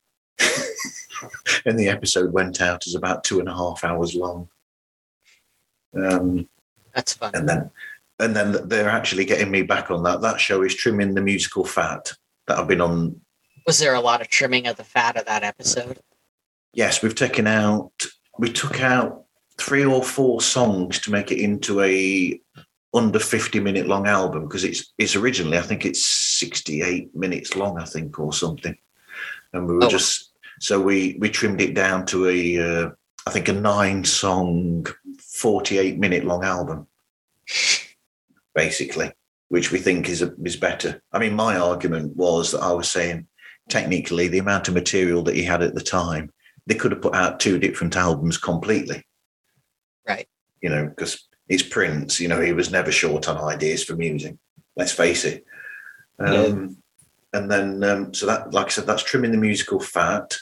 and 1.65 1.79
the 1.79 1.89
episode 1.89 2.33
went 2.33 2.61
out 2.61 2.87
as 2.87 2.95
about 2.95 3.25
two 3.25 3.41
and 3.41 3.49
a 3.49 3.55
half 3.55 3.85
hours 3.85 4.15
long. 4.15 4.49
Um, 5.95 6.49
That's 6.95 7.15
fun. 7.15 7.33
and 7.35 7.49
then 7.49 7.71
and 8.19 8.37
then 8.37 8.69
they're 8.69 8.89
actually 8.89 9.25
getting 9.25 9.51
me 9.51 9.63
back 9.63 9.91
on 9.91 10.03
that. 10.05 10.21
That 10.21 10.41
show 10.41 10.63
is 10.63 10.75
trimming 10.75 11.15
the 11.15 11.21
musical 11.23 11.65
fat 11.65 12.13
that 12.47 12.59
I've 12.59 12.69
been 12.69 12.81
on. 12.81 13.21
Was 13.67 13.79
there 13.79 13.95
a 13.95 14.01
lot 14.01 14.21
of 14.21 14.29
trimming 14.29 14.67
of 14.67 14.77
the 14.77 14.85
fat 14.85 15.17
of 15.17 15.27
that 15.27 15.43
episode? 15.43 15.99
Yes, 16.73 17.03
we've 17.03 17.15
taken 17.15 17.47
out. 17.47 17.93
We 18.39 18.51
took 18.53 18.81
out 18.81 19.25
three 19.59 19.85
or 19.85 20.03
four 20.03 20.41
songs 20.41 20.99
to 21.01 21.11
make 21.11 21.31
it 21.31 21.39
into 21.39 21.81
a 21.83 22.41
under 22.95 23.19
50 23.19 23.61
minute 23.61 23.87
long 23.87 24.07
album 24.07 24.43
because 24.45 24.65
it's 24.65 24.93
it's 24.99 25.17
originally 25.17 25.57
I 25.59 25.63
think 25.63 25.85
it's 25.87 26.05
68 26.05 27.15
minutes 27.17 27.57
long 27.57 27.79
I 27.79 27.85
think 27.85 28.19
or 28.19 28.33
something 28.35 28.77
and 29.55 29.67
we 29.67 29.75
were 29.77 29.85
Oh. 29.85 29.89
just 29.89 30.32
so 30.63 30.81
we 30.81 31.17
we 31.19 31.29
trimmed 31.29 31.61
it 31.61 31.75
down 31.75 32.07
to 32.07 32.29
a 32.29 32.59
uh, 32.59 32.91
I 33.27 33.31
think 33.31 33.49
a 33.49 33.53
nine 33.53 34.05
song 34.05 34.87
48 35.19 35.99
minute 35.99 36.25
long 36.25 36.45
album 36.45 36.87
basically 38.55 39.13
which 39.49 39.71
we 39.71 39.79
think 39.79 40.09
is 40.09 40.23
a, 40.23 40.33
is 40.45 40.57
better 40.57 41.03
I 41.13 41.19
mean 41.19 41.35
my 41.35 41.57
argument 41.57 42.17
was 42.17 42.53
that 42.53 42.63
I 42.63 42.73
was 42.73 42.89
saying 42.91 43.27
technically 43.69 44.29
the 44.29 44.39
amount 44.39 44.69
of 44.69 44.75
material 44.75 45.23
that 45.25 45.37
he 45.37 45.43
had 45.43 45.63
at 45.63 45.75
the 45.75 45.81
time 45.81 46.33
they 46.67 46.75
could 46.75 46.93
have 46.93 47.03
put 47.03 47.15
out 47.15 47.41
two 47.41 47.59
different 47.59 47.97
albums 47.97 48.39
completely 48.39 49.05
Right. 50.07 50.29
you 50.61 50.69
know 50.69 50.87
because 50.89 51.29
it's 51.53 51.63
Prince. 51.63 52.19
You 52.19 52.29
know, 52.29 52.41
he 52.41 52.53
was 52.53 52.71
never 52.71 52.91
short 52.91 53.29
on 53.29 53.37
ideas 53.37 53.85
for 53.85 53.95
music. 53.95 54.37
Let's 54.75 54.93
face 54.93 55.25
it. 55.25 55.45
Um, 56.19 56.79
And 57.35 57.51
then, 57.51 57.83
um, 57.85 58.15
so 58.15 58.27
that, 58.27 58.53
like 58.53 58.67
I 58.67 58.69
said, 58.71 58.87
that's 58.87 59.03
trimming 59.03 59.33
the 59.33 59.39
musical 59.39 59.81
fat. 59.81 60.37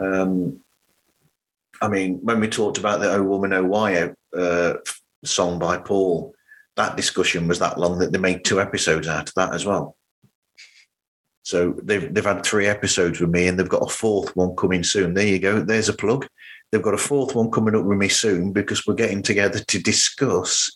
Um, 0.00 0.60
I 1.82 1.88
mean, 1.88 2.18
when 2.22 2.40
we 2.40 2.48
talked 2.48 2.78
about 2.78 3.00
the 3.00 3.12
"Oh 3.12 3.22
Woman, 3.22 3.52
Oh 3.52 3.64
Why" 3.64 4.10
uh, 4.36 4.74
song 5.24 5.58
by 5.58 5.78
Paul, 5.78 6.34
that 6.76 6.96
discussion 6.96 7.48
was 7.48 7.58
that 7.58 7.78
long 7.78 7.98
that 7.98 8.12
they 8.12 8.18
made 8.18 8.44
two 8.44 8.60
episodes 8.60 9.08
out 9.08 9.28
of 9.28 9.34
that 9.34 9.54
as 9.54 9.66
well. 9.66 9.96
So 11.42 11.74
they've 11.82 12.12
they've 12.12 12.24
had 12.24 12.44
three 12.44 12.66
episodes 12.66 13.20
with 13.20 13.30
me, 13.30 13.48
and 13.48 13.58
they've 13.58 13.68
got 13.68 13.82
a 13.82 13.92
fourth 13.92 14.34
one 14.36 14.54
coming 14.56 14.84
soon. 14.84 15.14
There 15.14 15.26
you 15.26 15.38
go. 15.38 15.60
There's 15.60 15.88
a 15.88 15.94
plug. 15.94 16.26
They've 16.70 16.82
got 16.82 16.94
a 16.94 16.98
fourth 16.98 17.34
one 17.34 17.50
coming 17.50 17.74
up 17.74 17.84
with 17.84 17.98
me 17.98 18.08
soon 18.08 18.52
because 18.52 18.86
we're 18.86 18.94
getting 18.94 19.22
together 19.22 19.58
to 19.58 19.82
discuss 19.82 20.70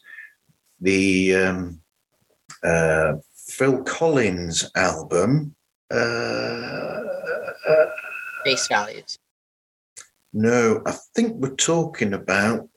the 0.81 1.37
um, 1.37 1.81
uh, 2.65 3.15
Phil 3.35 3.83
Collins 3.85 4.71
album. 4.75 5.55
Uh, 5.91 7.01
Face 8.45 8.69
values. 8.69 9.19
no, 10.33 10.83
I 10.87 10.93
think 11.15 11.37
we're 11.37 11.55
talking 11.55 12.13
about 12.13 12.69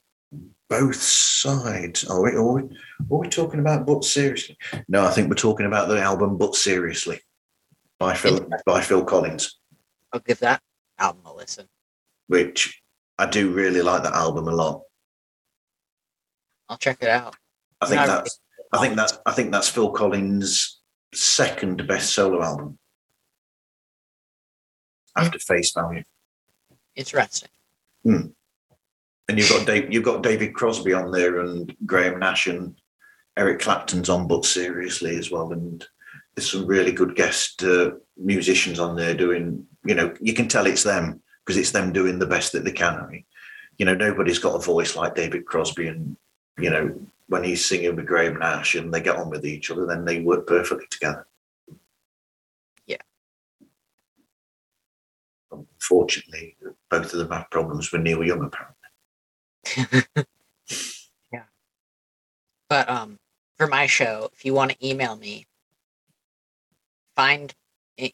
both 0.69 0.95
sides. 0.95 2.03
Are 2.05 2.21
we? 2.21 2.31
Are 2.31 2.53
we, 2.53 2.61
are 2.63 3.17
we 3.19 3.27
talking 3.29 3.59
about 3.59 3.85
But 3.85 4.03
Seriously? 4.03 4.57
No, 4.87 5.05
I 5.05 5.11
think 5.11 5.29
we're 5.29 5.35
talking 5.35 5.65
about 5.65 5.87
the 5.87 5.99
album 5.99 6.37
But 6.37 6.55
Seriously 6.55 7.21
by 7.99 8.13
Phil 8.13 8.47
by 8.65 8.81
Phil 8.81 9.03
Collins, 9.03 9.59
I'll 10.13 10.19
give 10.19 10.39
that 10.39 10.61
album 10.99 11.25
a 11.25 11.33
listen. 11.33 11.67
which 12.27 12.81
I 13.17 13.25
do 13.25 13.51
really 13.51 13.81
like 13.81 14.03
that 14.03 14.13
album 14.13 14.47
a 14.47 14.55
lot. 14.55 14.81
I'll 16.69 16.77
check 16.77 16.97
it 17.01 17.09
out. 17.09 17.35
I 17.81 17.87
think 17.87 18.05
that's 18.05 18.39
I 18.73 18.79
think 18.79 18.95
that's 18.95 19.17
I 19.25 19.31
think 19.31 19.51
that's 19.51 19.69
Phil 19.69 19.91
Collins' 19.91 20.81
second 21.13 21.87
best 21.87 22.13
solo 22.13 22.43
album 22.43 22.77
after 25.17 25.39
Face 25.39 25.73
Value. 25.73 26.03
interesting. 26.95 27.49
And 29.29 29.37
you've 29.37 29.49
got 29.49 29.67
Dave, 29.67 29.93
you've 29.93 30.03
got 30.03 30.23
David 30.23 30.53
Crosby 30.53 30.93
on 30.93 31.11
there 31.11 31.41
and 31.41 31.75
Graham 31.85 32.19
Nash 32.19 32.47
and 32.47 32.75
Eric 33.37 33.59
Clapton's 33.59 34.09
on, 34.09 34.27
but 34.27 34.45
seriously 34.45 35.17
as 35.17 35.29
well. 35.29 35.51
And 35.51 35.85
there's 36.35 36.51
some 36.51 36.65
really 36.65 36.91
good 36.91 37.15
guest 37.15 37.63
uh, 37.63 37.91
musicians 38.15 38.79
on 38.79 38.95
there 38.95 39.13
doing. 39.13 39.65
You 39.85 39.95
know, 39.95 40.13
you 40.21 40.33
can 40.33 40.47
tell 40.47 40.65
it's 40.65 40.83
them 40.83 41.21
because 41.45 41.57
it's 41.57 41.71
them 41.71 41.91
doing 41.93 42.19
the 42.19 42.25
best 42.25 42.53
that 42.53 42.63
they 42.63 42.71
can. 42.71 42.95
I 42.95 43.07
mean, 43.07 43.25
you 43.77 43.85
know, 43.85 43.95
nobody's 43.95 44.39
got 44.39 44.55
a 44.55 44.59
voice 44.59 44.95
like 44.95 45.15
David 45.15 45.45
Crosby, 45.45 45.87
and 45.87 46.17
you 46.57 46.69
know, 46.69 46.99
when 47.27 47.43
he's 47.43 47.65
singing 47.65 47.95
with 47.95 48.07
Graham 48.07 48.39
Nash 48.39 48.75
and 48.75 48.93
they 48.93 49.01
get 49.01 49.17
on 49.17 49.29
with 49.29 49.45
each 49.45 49.69
other, 49.69 49.85
then 49.85 50.05
they 50.05 50.21
work 50.21 50.47
perfectly 50.47 50.87
together. 50.89 51.26
Unfortunately, 55.51 56.57
both 56.89 57.13
of 57.13 57.19
them 57.19 57.31
have 57.31 57.49
problems 57.49 57.91
with 57.91 58.01
Neil 58.01 58.23
Young, 58.23 58.51
apparently. 59.65 60.25
yeah. 61.31 61.43
But 62.69 62.89
um, 62.89 63.19
for 63.57 63.67
my 63.67 63.87
show, 63.87 64.29
if 64.33 64.45
you 64.45 64.53
want 64.53 64.71
to 64.71 64.87
email 64.87 65.15
me, 65.15 65.47
find 67.15 67.53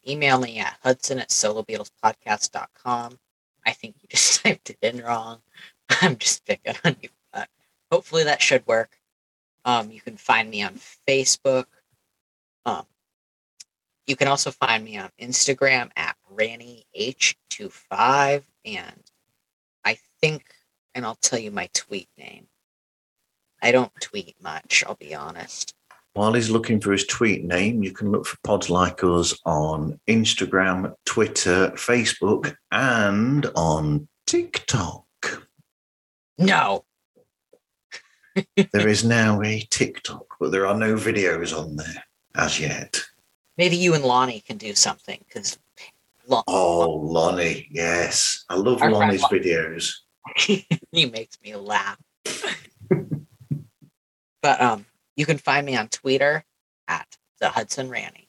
email 0.08 0.40
me 0.40 0.58
at 0.58 0.78
hudson 0.82 1.18
at 1.18 1.28
solobeatlespodcast.com. 1.28 3.18
I 3.66 3.72
think 3.72 3.96
you 4.00 4.08
just 4.10 4.42
typed 4.42 4.70
it 4.70 4.78
in 4.82 5.02
wrong. 5.02 5.40
I'm 6.00 6.16
just 6.16 6.44
picking 6.44 6.74
on 6.84 6.96
you. 7.02 7.10
But 7.32 7.48
hopefully 7.90 8.24
that 8.24 8.42
should 8.42 8.66
work. 8.66 8.98
Um, 9.64 9.90
you 9.90 10.00
can 10.00 10.16
find 10.16 10.50
me 10.50 10.62
on 10.62 10.78
Facebook. 11.08 11.66
Um, 12.66 12.86
you 14.06 14.16
can 14.16 14.28
also 14.28 14.50
find 14.50 14.84
me 14.84 14.98
on 14.98 15.10
Instagram 15.20 15.90
at 15.96 16.16
RannyH25. 16.38 18.42
And 18.64 19.02
I 19.84 19.98
think, 20.20 20.44
and 20.94 21.04
I'll 21.04 21.16
tell 21.16 21.38
you 21.38 21.50
my 21.50 21.68
tweet 21.74 22.08
name. 22.16 22.46
I 23.62 23.72
don't 23.72 23.92
tweet 24.00 24.36
much, 24.42 24.84
I'll 24.86 24.94
be 24.94 25.14
honest. 25.14 25.74
While 26.12 26.34
he's 26.34 26.50
looking 26.50 26.80
for 26.80 26.92
his 26.92 27.06
tweet 27.06 27.44
name, 27.44 27.82
you 27.82 27.90
can 27.90 28.12
look 28.12 28.26
for 28.26 28.38
pods 28.44 28.70
like 28.70 29.02
us 29.02 29.36
on 29.44 29.98
Instagram, 30.08 30.94
Twitter, 31.04 31.70
Facebook, 31.70 32.54
and 32.70 33.46
on 33.56 34.06
TikTok. 34.26 35.04
No. 36.38 36.84
there 38.72 38.88
is 38.88 39.04
now 39.04 39.42
a 39.42 39.60
TikTok, 39.70 40.36
but 40.38 40.52
there 40.52 40.66
are 40.66 40.76
no 40.76 40.94
videos 40.94 41.56
on 41.56 41.76
there 41.76 42.04
as 42.36 42.60
yet. 42.60 43.00
Maybe 43.56 43.76
you 43.76 43.94
and 43.94 44.04
Lonnie 44.04 44.40
can 44.40 44.56
do 44.56 44.74
something 44.74 45.24
because. 45.26 45.58
Oh, 46.28 47.00
Lonnie, 47.02 47.68
yes, 47.70 48.44
I 48.48 48.54
love 48.54 48.80
Lonnie's 48.80 49.24
videos. 49.24 49.92
he 50.36 51.06
makes 51.06 51.38
me 51.42 51.54
laugh. 51.54 51.98
but 54.42 54.60
um, 54.60 54.86
you 55.16 55.26
can 55.26 55.38
find 55.38 55.66
me 55.66 55.76
on 55.76 55.88
Twitter 55.88 56.44
at 56.88 57.06
the 57.40 57.48
Hudson 57.48 57.90
Ranny. 57.90 58.28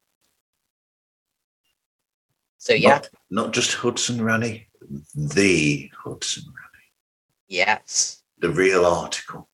So 2.57 2.73
yeah, 2.73 2.89
not, 2.89 3.09
not 3.29 3.53
just 3.53 3.75
Hudson 3.75 4.23
Ranny, 4.23 4.67
the 5.13 5.91
Hudson 5.95 6.43
Ranny. 6.47 6.85
Yes, 7.47 8.23
the 8.39 8.49
real 8.49 8.85
article. 8.85 9.49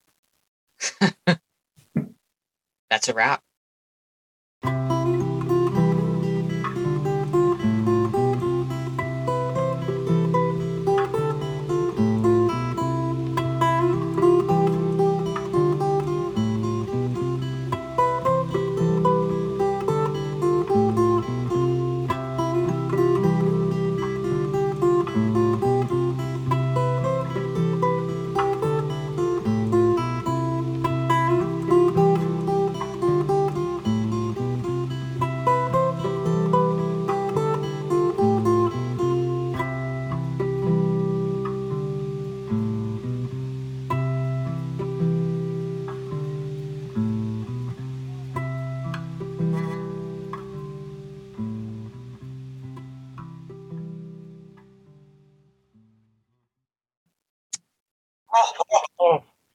That's 2.89 3.09
a 3.09 3.13
wrap. 3.13 3.43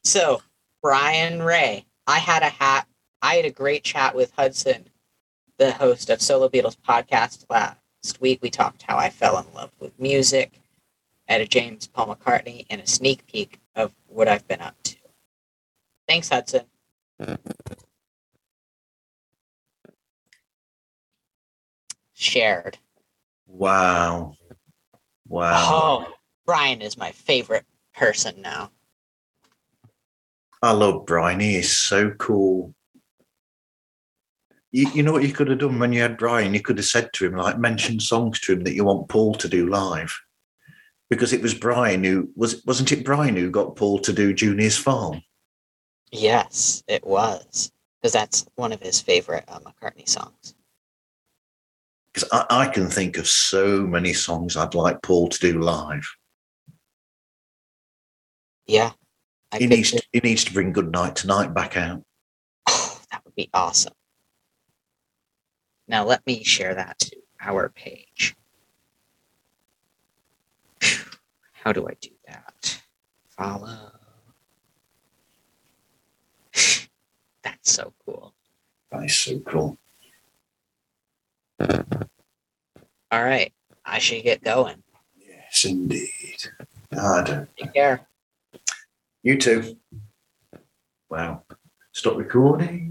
So, 0.07 0.41
Brian 0.83 1.43
Ray, 1.43 1.85
I 2.07 2.21
had 2.21 2.45
a 2.45 2.49
hat. 2.49 2.87
I 3.23 3.35
had 3.35 3.45
a 3.45 3.51
great 3.51 3.83
chat 3.83 4.15
with 4.15 4.31
Hudson, 4.37 4.89
the 5.59 5.73
host 5.73 6.11
of 6.11 6.23
Solo 6.23 6.49
Beatles 6.49 6.77
podcast 6.77 7.45
last 7.51 8.21
week. 8.21 8.39
We 8.41 8.49
talked 8.49 8.83
how 8.83 8.99
I 8.99 9.11
fell 9.11 9.37
in 9.37 9.53
love 9.53 9.73
with 9.81 9.99
music, 9.99 10.61
at 11.27 11.41
a 11.41 11.45
James 11.45 11.89
Paul 11.89 12.15
McCartney, 12.15 12.67
and 12.71 12.81
a 12.81 12.87
sneak 12.87 13.27
peek 13.27 13.59
of 13.75 13.93
what 14.07 14.29
I've 14.29 14.47
been 14.47 14.61
up 14.61 14.81
to. 14.85 14.97
Thanks, 16.07 16.29
Hudson. 16.29 16.67
Shared. 22.15 22.79
Wow. 23.49 24.37
Wow. 25.27 25.69
Oh, 25.69 26.15
Brian 26.47 26.81
is 26.81 26.97
my 26.97 27.11
favorite 27.11 27.67
person 27.93 28.41
now. 28.41 28.71
I 30.63 30.73
love 30.73 31.07
Brian. 31.07 31.41
He 31.41 31.57
is 31.57 31.71
so 31.71 32.11
cool. 32.13 32.75
You, 34.73 34.91
you 34.95 35.03
know 35.03 35.13
what 35.13 35.23
you 35.23 35.33
could 35.33 35.49
have 35.49 35.59
done 35.59 35.79
when 35.79 35.93
you 35.93 36.03
had 36.03 36.19
Brian? 36.19 36.55
You 36.55 36.61
could 36.61 36.79
have 36.79 36.87
said 36.87 37.11
to 37.15 37.27
him, 37.27 37.37
like, 37.37 37.59
mention 37.59 38.01
songs 38.01 38.41
to 38.41 38.53
him 38.53 38.65
that 38.65 38.75
you 38.75 38.85
want 38.85 39.09
Paul 39.09 39.35
to 39.35 39.49
do 39.49 39.69
live. 39.69 40.19
Because 41.09 41.33
it 41.33 41.41
was 41.41 41.55
Brian 41.55 42.03
who 42.03 42.31
was 42.35 42.65
wasn't 42.65 42.91
it 42.91 43.05
Brian 43.05 43.37
who 43.37 43.49
got 43.49 43.77
Paul 43.77 44.01
to 44.01 44.13
do 44.13 44.35
Junior's 44.35 44.77
Farm? 44.77 45.23
Yes, 46.11 46.83
it 46.89 47.07
was. 47.07 47.71
Because 48.01 48.13
that's 48.13 48.45
one 48.57 48.73
of 48.73 48.81
his 48.81 49.01
favorite 49.01 49.45
uh, 49.47 49.61
McCartney 49.61 50.09
songs. 50.09 50.55
Because 52.13 52.29
I, 52.33 52.47
I 52.51 52.67
can 52.67 52.89
think 52.89 53.19
of 53.19 53.29
so 53.29 53.87
many 53.87 54.13
songs 54.13 54.57
I'd 54.57 54.75
like 54.75 55.01
Paul 55.03 55.29
to 55.29 55.39
do 55.39 55.61
live. 55.61 56.09
Yeah, 58.67 58.91
I 59.57 59.59
he 59.61 59.67
needs 59.67 59.91
to, 59.91 60.03
he 60.13 60.21
needs 60.21 60.45
to 60.45 60.53
bring 60.53 60.73
Good 60.73 60.93
Night 60.93 61.17
Tonight 61.17 61.55
back 61.55 61.77
out. 61.77 62.03
Oh, 62.69 63.01
that 63.11 63.25
would 63.25 63.35
be 63.35 63.49
awesome. 63.55 63.95
Now 65.89 66.05
let 66.05 66.27
me 66.27 66.45
share 66.45 66.75
that 66.75 66.99
to 66.99 67.17
our 67.41 67.71
page. 67.71 68.37
How 71.53 71.73
do 71.73 71.89
I 71.89 71.95
do 72.01 72.11
that? 72.27 72.81
Follow. 73.31 73.93
That's 77.43 77.73
so 77.73 77.93
cool. 78.05 78.35
That 78.91 79.05
is 79.05 79.17
so 79.17 79.39
cool. 79.41 79.79
All 81.59 83.25
right. 83.25 83.53
I 83.85 83.99
should 83.99 84.23
get 84.23 84.45
going. 84.45 84.83
Yes, 85.17 85.65
indeed. 85.65 86.51
I 86.93 87.23
don't. 87.23 87.49
Take 87.57 87.73
care. 87.73 88.07
You 89.27 89.37
too. 89.37 89.77
Wow. 91.11 91.43
Stop 91.91 92.17
recording. 92.17 92.87